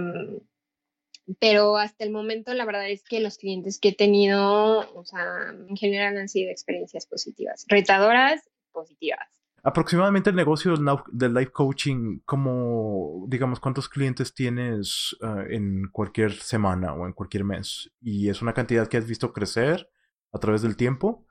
[1.39, 5.51] pero hasta el momento la verdad es que los clientes que he tenido, o sea,
[5.51, 9.42] en general han sido experiencias positivas, retadoras, positivas.
[9.65, 16.95] Aproximadamente el negocio del, life coaching, como, digamos, cuántos clientes tienes ah, en cualquier semana
[16.95, 17.93] o en cualquier mes?
[18.01, 19.89] ¿Y es una cantidad que has visto crecer
[20.33, 21.27] a través del tiempo?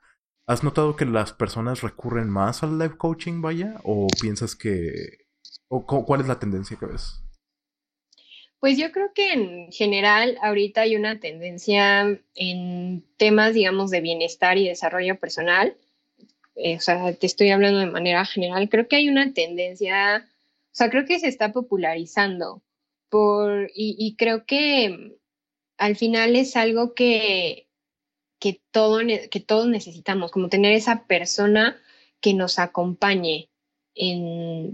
[0.46, 3.80] ¿Has notado que las personas recurren más al life coaching, vaya?
[3.84, 5.26] ¿O piensas que...
[5.68, 7.22] o cuál es la tendencia que ves?
[8.62, 14.56] Pues yo creo que en general ahorita hay una tendencia en temas, digamos, de bienestar
[14.56, 15.76] y desarrollo personal.
[16.54, 18.68] Eh, o sea, te estoy hablando de manera general.
[18.68, 20.28] Creo que hay una tendencia,
[20.66, 22.62] o sea, creo que se está popularizando
[23.08, 25.18] por, y, creo que
[25.78, 27.68] al final es algo que,
[28.38, 29.00] que, todo,
[29.30, 31.80] que todos necesitamos, como tener esa persona
[32.20, 33.50] que nos acompañe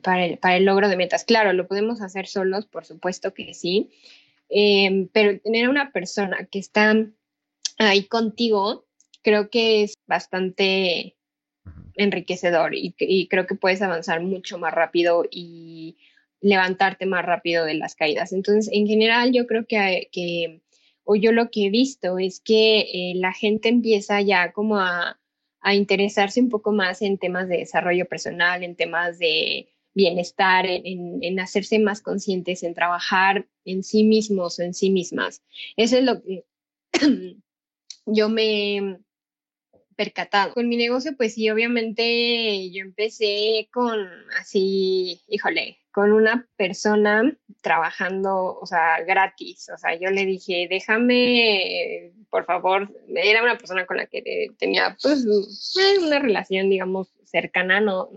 [0.03, 1.24] para, el, logro de metas.
[1.24, 3.91] Claro, lo podemos hacer solos, por supuesto que sí,
[4.49, 6.95] em, pero tener una persona que está
[7.79, 8.87] ahí contigo,
[9.22, 11.18] creo que es bastante
[11.99, 15.97] enriquecedor y, creo que puedes avanzar mucho más rápido y
[16.41, 18.33] levantarte más rápido de las caídas.
[18.33, 20.63] Entonces, en general, yo creo que,
[21.05, 25.19] o yo lo que he visto es que eh, la gente empieza ya como a,
[25.71, 31.79] interesarse un poco más en temas de desarrollo personal, en temas de bienestar, en, hacerse
[31.79, 35.43] más conscientes, en trabajar en sí mismos o en sí mismas.
[35.77, 36.47] Eso es lo que
[38.07, 38.99] yo me
[39.99, 40.55] percatado.
[40.55, 44.07] Con mi negocio, pues sí, obviamente yo empecé con
[44.39, 49.69] así, híjole, con una persona trabajando, o sea, gratis.
[49.75, 54.97] O sea, yo le dije, déjame, por favor, era una persona con la que tenía,
[55.03, 55.27] pues,
[56.01, 58.09] una relación, digamos, cercana, no,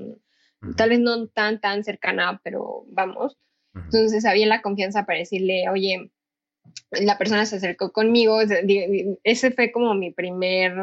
[0.78, 3.40] tal vez no tan, tan cercana, pero vamos.
[3.74, 6.12] Entonces había la confianza para decirle, oye,
[6.92, 8.38] la persona se acercó conmigo,
[9.24, 10.74] ese fue como mi primer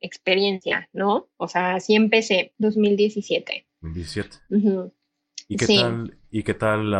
[0.00, 1.28] experiencia, ¿no?
[1.36, 3.66] O sea, así empecé, 2017.
[3.80, 4.36] 2017.
[5.48, 6.94] ¿Y qué tal, y qué tal,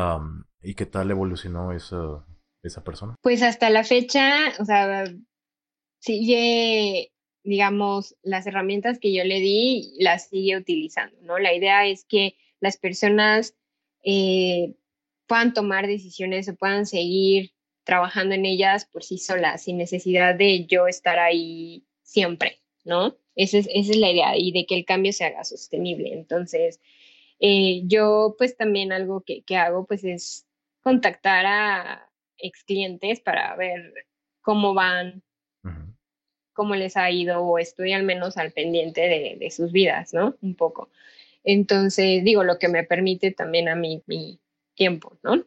[0.63, 2.25] y qué tal evolucionó esa,
[2.63, 3.17] esa persona?
[3.23, 5.05] Pues hasta la fecha, o sea,
[5.99, 11.39] sigue, digamos, las herramientas que yo le di, las sigue utilizando, ¿no?
[11.39, 13.57] La idea es que las personas
[14.05, 14.77] eh,
[15.27, 17.53] puedan tomar decisiones o puedan seguir
[17.85, 23.17] trabajando en ellas por sí solas, sin necesidad de yo estar ahí siempre, ¿no?
[23.35, 26.13] Esa es, esa es la idea y de que el cambio se haga sostenible.
[26.13, 26.81] Entonces,
[27.39, 30.47] eh, yo pues también algo que, hago pues es
[30.81, 33.93] contactar a ex clientes para ver
[34.41, 35.23] cómo van,
[36.53, 39.03] cómo les ha ido o estoy al menos al pendiente
[39.39, 40.37] de, sus vidas, ¿no?
[40.41, 40.89] Un poco.
[41.45, 44.41] Entonces, digo, lo que me permite también a mí mi
[44.75, 45.45] tiempo, ¿no?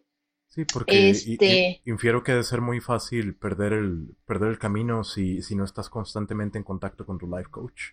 [0.49, 5.43] Sí, porque este infiero que debe ser muy fácil perder el, perder el camino si,
[5.43, 7.91] si no estás constantemente en contacto con tu life coach.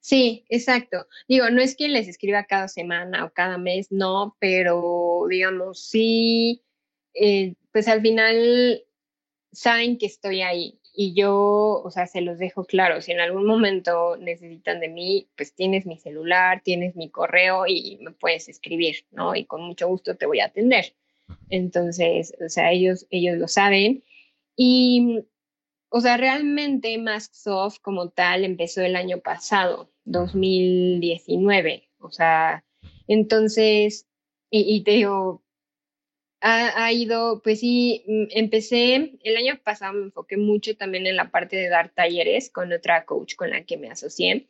[0.00, 1.06] Sí, exacto.
[1.28, 6.64] Digo, no es que les escriba cada semana o cada mes, no, pero digamos, sí,
[7.12, 8.82] eh, pues al final
[9.52, 13.46] saben que estoy ahí y yo, o sea, se los dejo claro, si en algún
[13.46, 19.04] momento necesitan de mí, pues tienes mi celular, tienes mi correo y me puedes escribir,
[19.10, 19.36] ¿no?
[19.36, 20.94] Y con mucho gusto te voy a atender.
[21.50, 24.04] Entonces, o sea, ellos, ellos lo saben.
[24.56, 25.24] Y
[25.90, 31.88] o sea, realmente Masksoft como tal empezó el año pasado, 2019.
[31.98, 32.64] O sea,
[33.06, 34.06] entonces,
[34.50, 35.42] y, te digo,
[36.40, 41.16] ha, ha, ido, pues sí, mm, empecé, el año pasado me enfoqué mucho también en
[41.16, 44.46] la parte de dar talleres con otra coach con la que me asocié.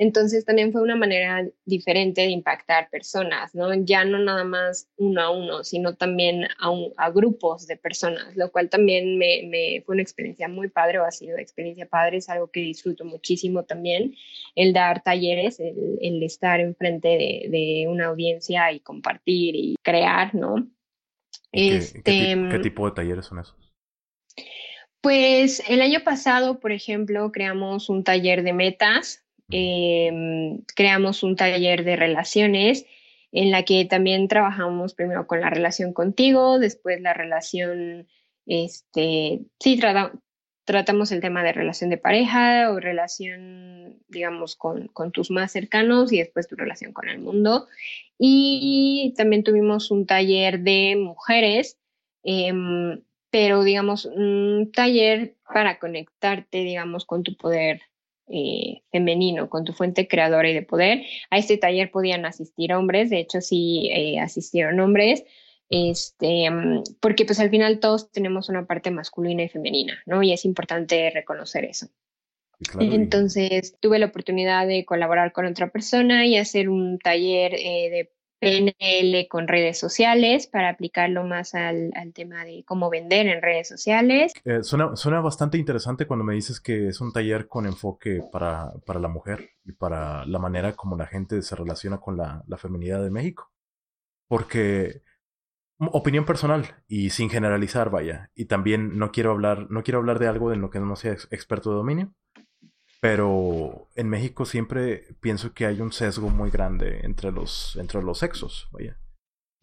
[0.00, 3.74] Entonces también fue una manera diferente de impactar personas, ¿no?
[3.84, 8.70] Ya no nada más uno a uno, sino también a, grupos de personas, lo cual
[8.70, 12.60] también me, fue una experiencia muy padre o ha sido experiencia padre, es algo que
[12.60, 14.14] disfruto muchísimo también,
[14.54, 20.66] el dar talleres, el, estar enfrente de, de, una audiencia y compartir y crear, ¿no?
[21.52, 22.02] ¿Qué, este,
[22.50, 23.54] ¿qué tipo de talleres son esos?
[25.02, 31.84] Pues el año pasado, por ejemplo, creamos un taller de metas Em, creamos un taller
[31.84, 32.86] de relaciones
[33.32, 38.08] en la que también trabajamos primero con la relación contigo, después la relación,
[38.46, 39.80] este, sí,
[40.64, 46.12] tratamos el tema de relación de pareja o relación, digamos, con, con, tus más cercanos
[46.12, 47.66] y después tu relación con el mundo.
[48.18, 51.78] Y también tuvimos un taller de mujeres,
[52.22, 57.80] em, pero digamos, un taller para conectarte, digamos, con tu poder
[58.30, 61.02] eh, femenino, con tu fuente creadora y de poder.
[61.30, 65.24] A este taller podían asistir hombres, de hecho sí eh, asistieron hombres,
[65.68, 66.48] este,
[67.00, 70.22] porque pues al final todos tenemos una parte masculina y femenina, ¿no?
[70.22, 71.88] Y es importante reconocer eso.
[72.78, 78.12] Entonces tuve la oportunidad de colaborar con otra persona y hacer un taller eh, de
[78.40, 84.32] PNL con redes sociales para aplicarlo más al, tema de cómo vender en redes sociales.
[84.44, 89.08] Eh, suena, bastante interesante cuando me dices que es un taller con enfoque para, la
[89.08, 93.52] mujer y para la manera como la gente se relaciona con la, feminidad de México.
[94.26, 95.02] Porque
[95.78, 98.30] opinión personal y sin generalizar, vaya.
[98.34, 101.12] Y también no quiero hablar, no quiero hablar de algo en lo que no sea
[101.12, 102.14] experto de dominio.
[103.00, 108.18] Pero en México siempre pienso que hay un sesgo muy grande entre los, entre los
[108.18, 108.98] sexos, vaya.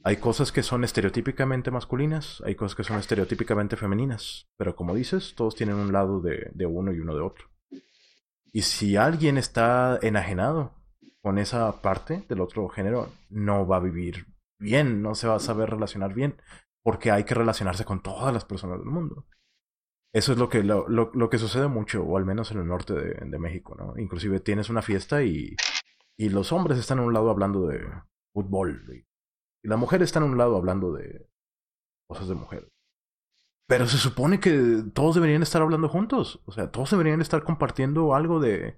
[0.03, 5.35] Hay cosas que son estereotípicamente masculinas, hay cosas que son estereotípicamente femeninas, pero como dices,
[5.35, 7.49] todos tienen un lado de, de uno y uno de otro.
[8.53, 10.73] Y si alguien está enajenado
[11.21, 14.25] con esa parte del otro género, no va a vivir
[14.59, 16.35] bien, no se va a saber relacionar bien,
[16.83, 19.25] porque hay que relacionarse con todas las personas del mundo.
[20.13, 22.93] Eso es lo que, lo, lo, que sucede mucho, o al menos en el norte
[22.93, 23.97] de, de México, ¿no?
[23.97, 25.55] Inclusive tienes una fiesta y,
[26.17, 27.85] y, los hombres están a un lado hablando de
[28.33, 29.05] fútbol, y,
[29.67, 31.29] la mujer está en un lado hablando de
[32.07, 32.69] cosas de mujeres.
[33.67, 38.15] Pero se supone que todos deberían estar hablando juntos, o sea, todos deberían estar compartiendo
[38.15, 38.77] algo de...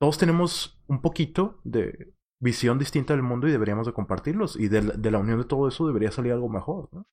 [0.00, 4.56] Todos tenemos un poquito de visión distinta del mundo y deberíamos de compartirlos.
[4.56, 7.06] Y de, la unión de todo eso debería salir algo mejor, ¿no?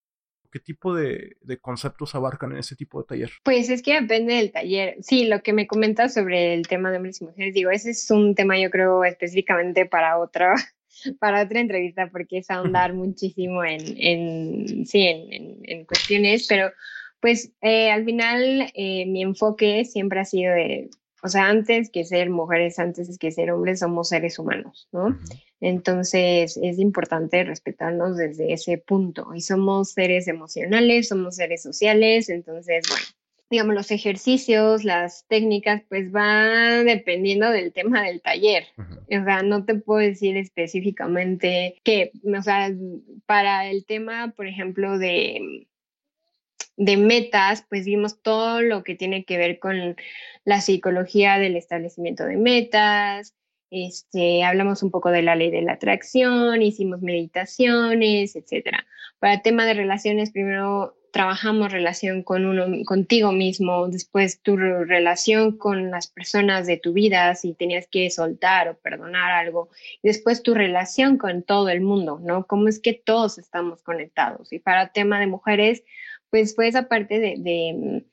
[0.52, 3.32] ¿Qué tipo de, conceptos abarcan en ese tipo de taller?
[3.44, 4.98] Pues es que depende del taller.
[5.02, 8.10] Sí, lo que me comentas sobre el tema de hombres y mujeres, digo, ese es
[8.12, 10.56] un tema yo creo específicamente para otra,
[11.20, 16.72] para otra entrevista, porque es ahondar muchísimo en, en sí, en, en, cuestiones, pero
[17.20, 20.90] pues eh, al final eh, mi enfoque siempre ha sido de
[21.22, 25.18] o sea, antes que ser mujeres, antes que ser hombres, somos seres humanos, ¿no?
[25.62, 29.34] Entonces es importante respetarnos desde ese punto.
[29.34, 33.06] Y somos seres emocionales, somos seres sociales, entonces, bueno,
[33.50, 38.66] digamos, los ejercicios, las técnicas, pues van dependiendo del tema del taller.
[38.78, 42.72] O sea, no te puedo decir específicamente que, o sea,
[43.26, 45.68] para el tema, por ejemplo, de
[46.80, 49.98] de metas, pues vimos todo lo que tiene que ver con
[50.46, 53.36] la psicología del establecimiento de metas,
[53.72, 58.86] este, hablamos un poco de la ley de la atracción, hicimos meditaciones, etcétera.
[59.20, 65.92] Para tema de relaciones, primero trabajamos relación con uno, contigo mismo, después tu relación con
[65.92, 69.70] las personas de tu vida, si tenías que soltar o perdonar algo,
[70.02, 72.46] y después tu relación con todo el mundo, ¿no?
[72.46, 74.54] Cómo es que todos estamos conectados.
[74.54, 75.84] Y para tema de mujeres,
[76.30, 78.06] pues fue esa parte de,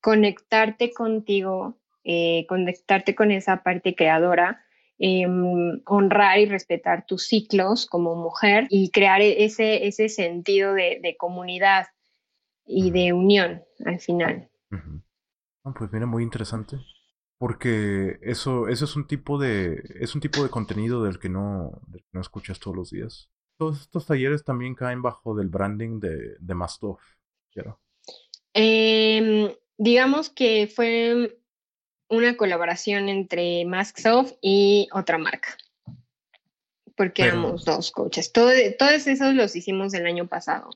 [0.00, 4.64] conectarte contigo, eh, conectarte con esa parte creadora,
[5.02, 11.16] em, honrar y respetar tus ciclos como mujer y crear e-, ese, ese sentido de,
[11.18, 11.86] comunidad
[12.66, 14.50] y de unión al final.
[14.68, 16.76] pues mira, muy interesante.
[17.38, 19.82] Porque eso, eso es un tipo de.
[19.98, 21.80] es un tipo de contenido del que no,
[22.12, 23.30] no escuchas todos los días.
[23.56, 26.98] Todos estos talleres también caen bajo del branding de, de Mastov.
[28.52, 31.39] Em, digamos que fue
[32.10, 35.56] una colaboración entre Masksoft y otra marca.
[36.96, 38.32] Porque éramos dos coaches.
[38.32, 40.68] todos esos los hicimos el año pasado.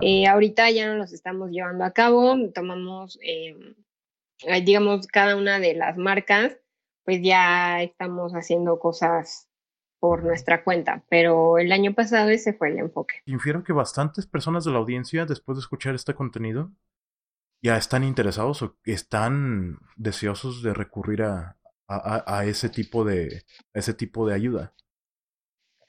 [0.00, 2.36] Eh, ahorita ya no los estamos llevando a cabo.
[2.54, 3.74] Tomamos, em,
[4.64, 6.56] digamos, cada una de las marcas,
[7.04, 9.48] pues ya estamos haciendo cosas
[9.98, 13.16] por nuestra cuenta, pero el año pasado ese fue el enfoque.
[13.26, 16.70] Infiero que bastantes personas de la audiencia, después de escuchar este contenido,
[17.62, 21.56] ya están interesados o están deseosos de recurrir a,
[21.88, 24.74] a, ese tipo de ese tipo de ayuda.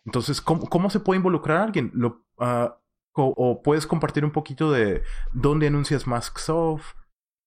[0.05, 1.91] Entonces, ¿cómo, cómo se puede involucrar a alguien?
[2.39, 2.79] Ah,
[3.13, 5.03] o, puedes compartir un poquito de
[5.33, 6.95] dónde anuncias Masksoft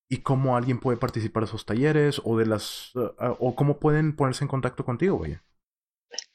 [0.08, 4.14] y cómo alguien puede participar en esos talleres o de las ah, o cómo pueden
[4.14, 5.42] ponerse en contacto contigo, vaya.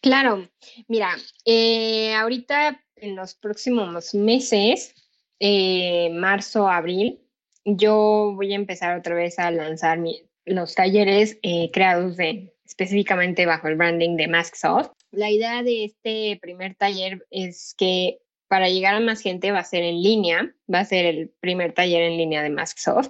[0.02, 0.50] Claro,
[0.88, 1.16] mira,
[1.46, 4.96] eh, ahorita en los próximos meses,
[5.40, 7.27] eh, marzo, abril,
[7.68, 10.00] yo voy a empezar otra vez a lanzar
[10.46, 14.92] los talleres eh, creados de, específicamente bajo el branding de Masksoft.
[15.12, 19.66] La idea de este primer taller es que para llegar a más gente va a
[19.66, 23.10] ser en línea, va a ser el primer taller en línea de Masksoft.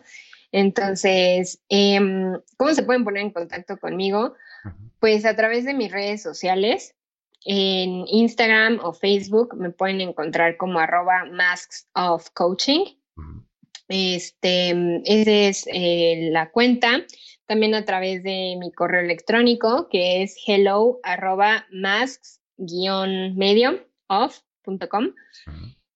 [0.51, 4.33] Entonces, em, ¿cómo se pueden poner en contacto conmigo?
[4.99, 6.95] Pues a través de mis redes sociales,
[7.45, 12.85] en Instagram o Facebook me pueden encontrar como arroba masks of coaching.
[13.87, 17.05] Este, esa es eh, la cuenta.
[17.45, 22.89] También a través de mi correo electrónico que es hello arroba masks-medio
[24.07, 25.13] off.com.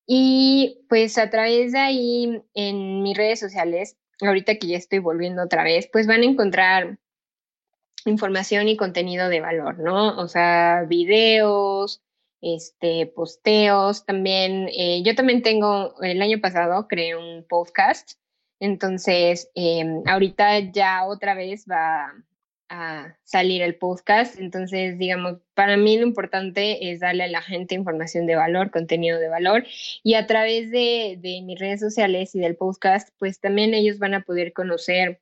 [0.05, 5.43] Y pues a través de ahí en mis redes sociales, ahorita que ya estoy volviendo
[5.43, 6.97] otra vez, pues van a encontrar
[8.05, 10.17] información y contenido de valor, ¿no?
[10.17, 12.01] O sea, videos,
[12.41, 18.13] este, posteos, también, eh, yo también tengo, el año pasado creé un podcast,
[18.59, 22.13] entonces em, ahorita ya otra vez va
[22.71, 24.39] a salir el podcast.
[24.39, 29.19] Entonces, digamos, para mí lo importante es darle a la gente información de valor, contenido
[29.19, 29.65] de valor.
[30.03, 34.13] Y a través de, de mis redes sociales y del podcast, pues también ellos van
[34.13, 35.19] a poder conocer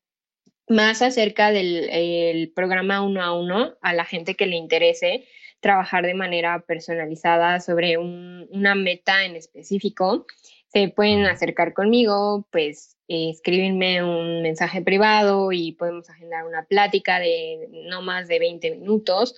[0.67, 5.26] más acerca del programa uno a uno a la gente que le interese
[5.60, 10.26] trabajar de manera personalizada sobre una meta en específico.
[10.68, 17.68] Se pueden acercar conmigo, pues escribirme un mensaje privado y podemos agendar una plática de
[17.89, 19.36] no más de 20 minutos.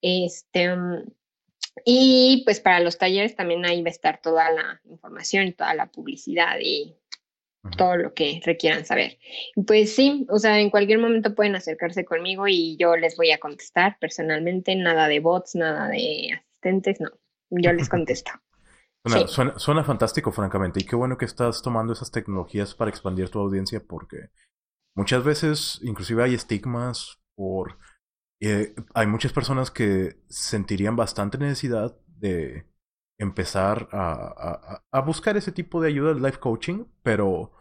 [0.00, 0.70] Este,
[1.84, 5.86] y pues para los talleres también ahí va a estar toda la información, toda la
[5.86, 6.96] publicidad y
[7.76, 9.18] todo lo que requieran saber.
[9.66, 13.38] Pues sí, o sea, en cualquier momento pueden acercarse conmigo y yo les voy a
[13.38, 17.10] contestar personalmente, nada de bots, nada de asistentes, no,
[17.50, 18.32] yo les contesto.
[19.56, 23.82] Suena, fantástico, francamente, y qué bueno que estás tomando esas tecnologías para expandir tu audiencia,
[23.84, 24.30] porque
[24.94, 27.78] muchas veces, inclusive hay estigmas por...
[28.40, 32.66] Eh, hay muchas personas que sentirían bastante necesidad de
[33.18, 37.52] empezar a, a, buscar ese tipo de ayuda de life coaching, pero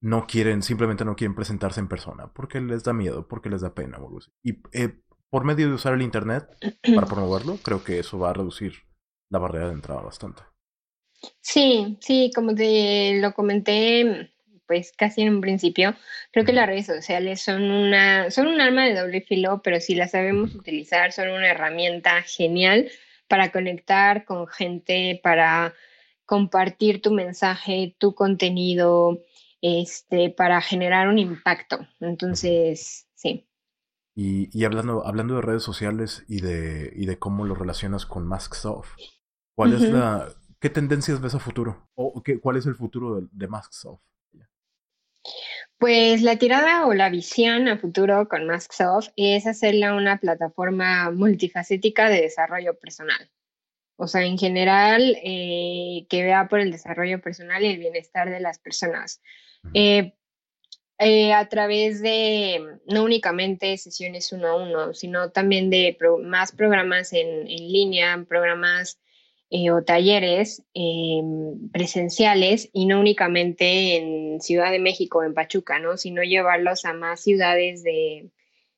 [0.00, 3.74] no quieren, simplemente no quieren presentarse en persona porque les da miedo, porque les da
[3.74, 3.98] pena
[4.42, 5.00] Y eh,
[5.30, 6.46] por medio de usar el Internet
[6.94, 8.74] para promoverlo, creo que eso va a reducir
[9.30, 10.42] la barrera de entrada bastante.
[11.40, 14.30] Sí, sí, como te lo comenté
[14.66, 15.94] pues casi en un principio,
[16.32, 19.94] creo que las redes sociales son una son un arma de doble filo, pero si
[19.94, 22.90] las sabemos utilizar son una herramienta genial
[23.28, 25.74] para conectar con gente, para
[26.26, 29.20] compartir tu mensaje, tu contenido,
[29.60, 31.86] este, para generar un impacto.
[32.00, 33.48] Entonces, sí.
[34.16, 38.90] Y, hablando, hablando de redes sociales y de, y de cómo lo relacionas con Masksoft,
[39.56, 40.28] ¿cuál es la,
[40.60, 41.90] qué tendencias ves a futuro?
[41.94, 44.00] ¿O qué, cuál es el futuro de, de Masksoft?
[45.78, 52.08] Pues la tirada o la visión a futuro con Masksoft es hacerla una plataforma multifacética
[52.08, 53.30] de desarrollo personal.
[53.96, 58.40] O sea, en general, eh, que vea por el desarrollo personal y el bienestar de
[58.40, 59.20] las personas.
[59.72, 60.14] Eh,
[60.98, 67.12] eh, a través de no únicamente sesiones uno a uno, sino también de más programas
[67.12, 69.00] en, en línea, programas
[69.50, 75.78] eh, o talleres em, presenciales y no únicamente en Ciudad de México o en Pachuca,
[75.78, 75.96] ¿no?
[75.96, 78.30] Sino llevarlos a más ciudades de,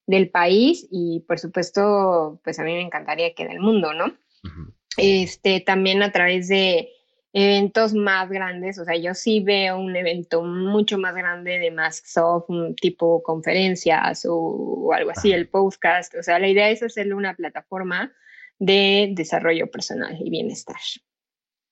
[0.06, 4.14] del país y por supuesto, pues a mí me encantaría que del mundo, ¿no?
[4.96, 6.90] Este, también a través de
[7.32, 12.46] eventos más grandes, o sea, yo sí veo un evento mucho más grande de Masksoft,
[12.80, 18.10] tipo conferencias o, algo así, el podcast, o sea, la idea es hacerle una plataforma
[18.58, 20.80] de desarrollo personal y bienestar.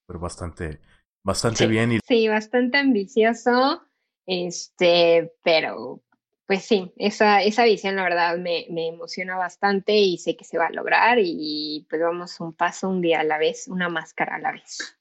[0.06, 0.80] Pero bastante,
[1.24, 1.92] bastante bien.
[1.92, 1.98] Y...
[2.06, 3.82] Sí, bastante ambicioso,
[4.26, 6.02] este, pero
[6.46, 10.58] pues sí, esa, esa visión la verdad me, me, emociona bastante y sé que se
[10.58, 14.36] va a lograr y pues vamos un paso un día a la vez, una máscara
[14.36, 14.98] a la vez.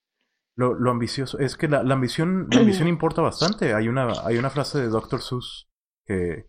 [0.56, 3.74] Lo, lo ambicioso es que la, la ambición, la ambición importa bastante.
[3.74, 5.22] Hay una, hay una frase de Dr.
[5.22, 5.68] Seuss
[6.06, 6.48] que,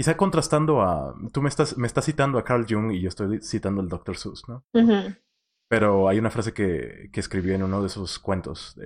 [0.00, 1.14] Quizá contrastando a.
[1.30, 4.16] Tú me estás, me estás citando a Carl Jung y yo estoy citando al Dr.
[4.16, 4.64] Seuss, ¿no?
[5.68, 8.76] Pero hay una frase que, que escribió en uno de sus cuentos.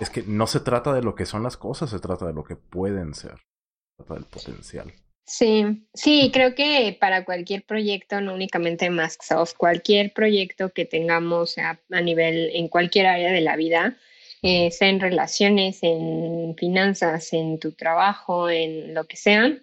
[0.00, 2.44] es que no se trata de lo que son las cosas, se trata de lo
[2.44, 3.34] que pueden ser.
[3.34, 4.90] Se trata del potencial.
[5.26, 11.78] Sí, sí, creo que para cualquier proyecto, no únicamente Masksoft, cualquier proyecto que tengamos a,
[12.00, 13.98] nivel, en cualquier área de la vida,
[14.40, 19.58] eh, sea en relaciones, en finanzas, en tu trabajo, en lo que sea,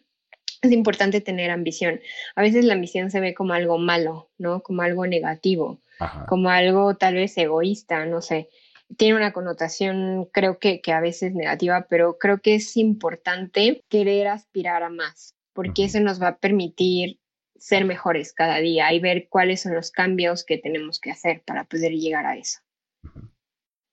[0.61, 1.99] es importante tener ambición.
[2.35, 4.61] A veces la ambición se ve como algo malo, ¿no?
[4.61, 5.79] Como algo negativo,
[6.27, 8.49] como algo tal vez egoísta, no sé.
[8.97, 14.27] Tiene una connotación, creo que, que, a veces negativa, pero creo que es importante querer
[14.27, 17.19] aspirar a más, porque eso nos va a permitir
[17.57, 21.63] ser mejores cada día y ver cuáles son los cambios que tenemos que hacer para
[21.63, 22.59] poder llegar a eso.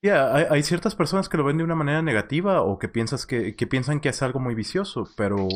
[0.02, 3.26] Ya, hay, hay, ciertas personas que lo ven de una manera negativa o que, piensas
[3.26, 5.48] que, que piensan que es algo muy vicioso, pero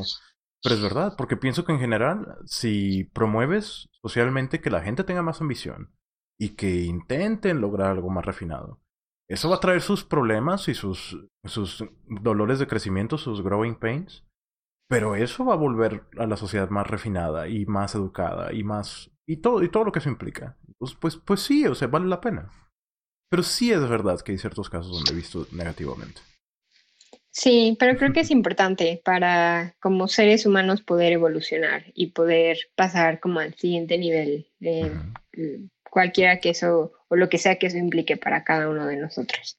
[0.62, 5.22] pero es verdad, porque pienso que en general, si promueves socialmente que la gente tenga
[5.22, 5.90] más ambición
[6.38, 8.80] y que intenten lograr algo más refinado,
[9.28, 14.24] eso va a traer sus problemas y sus, sus dolores de crecimiento, sus growing pains,
[14.88, 19.10] pero eso va a volver a la sociedad más refinada y más educada y más...
[19.26, 20.58] y todo, y todo lo que eso implica.
[20.78, 22.50] Pues, pues, pues sí, o sea, vale la pena.
[23.30, 26.20] Pero sí es verdad que hay ciertos casos donde he visto negativamente.
[27.34, 33.20] Sí, pero creo que es importante para como seres humanos poder evolucionar y poder pasar
[33.20, 34.92] como al siguiente nivel de
[35.82, 39.58] cualquiera que eso o lo que sea que eso implique para cada uno de nosotros.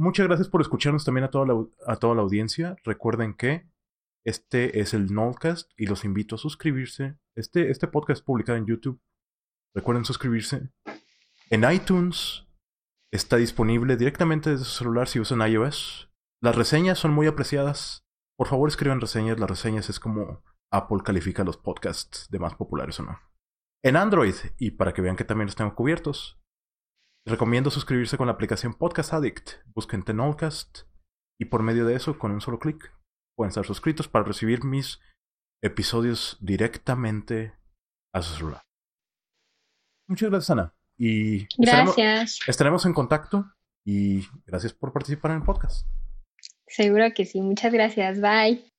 [0.00, 2.74] Muchas gracias por escucharnos también a toda la, a toda la audiencia.
[2.84, 3.68] Recuerden que
[4.24, 7.18] este es el Nolcast y los invito a suscribirse.
[7.36, 8.98] Este, este podcast es publicado en YouTube.
[9.74, 10.70] Recuerden suscribirse.
[11.50, 12.46] En iTunes
[13.12, 16.10] está disponible directamente desde su celular si usan iOS.
[16.40, 18.06] Las reseñas son muy apreciadas.
[18.38, 19.38] Por favor, escriban reseñas.
[19.38, 23.18] Las reseñas es como Apple califica los podcasts de más populares o no.
[23.84, 26.39] En Android, y para que vean que también están cubiertos,
[27.26, 29.50] Recomiendo suscribirse con la aplicación Podcast Addict.
[29.74, 30.80] Busquen Tenolcast
[31.38, 32.92] y por medio de eso, con un solo clic,
[33.36, 35.00] pueden estar suscritos para recibir mis
[35.62, 37.54] episodios directamente
[38.14, 38.62] a su celular.
[40.08, 40.74] Muchas gracias, Ana.
[40.98, 42.40] Y gracias.
[42.46, 43.50] Estaremos, en contacto
[43.86, 45.86] y gracias por participar en el podcast.
[46.66, 47.40] Seguro que sí.
[47.40, 48.20] Muchas gracias.
[48.20, 48.69] Bye.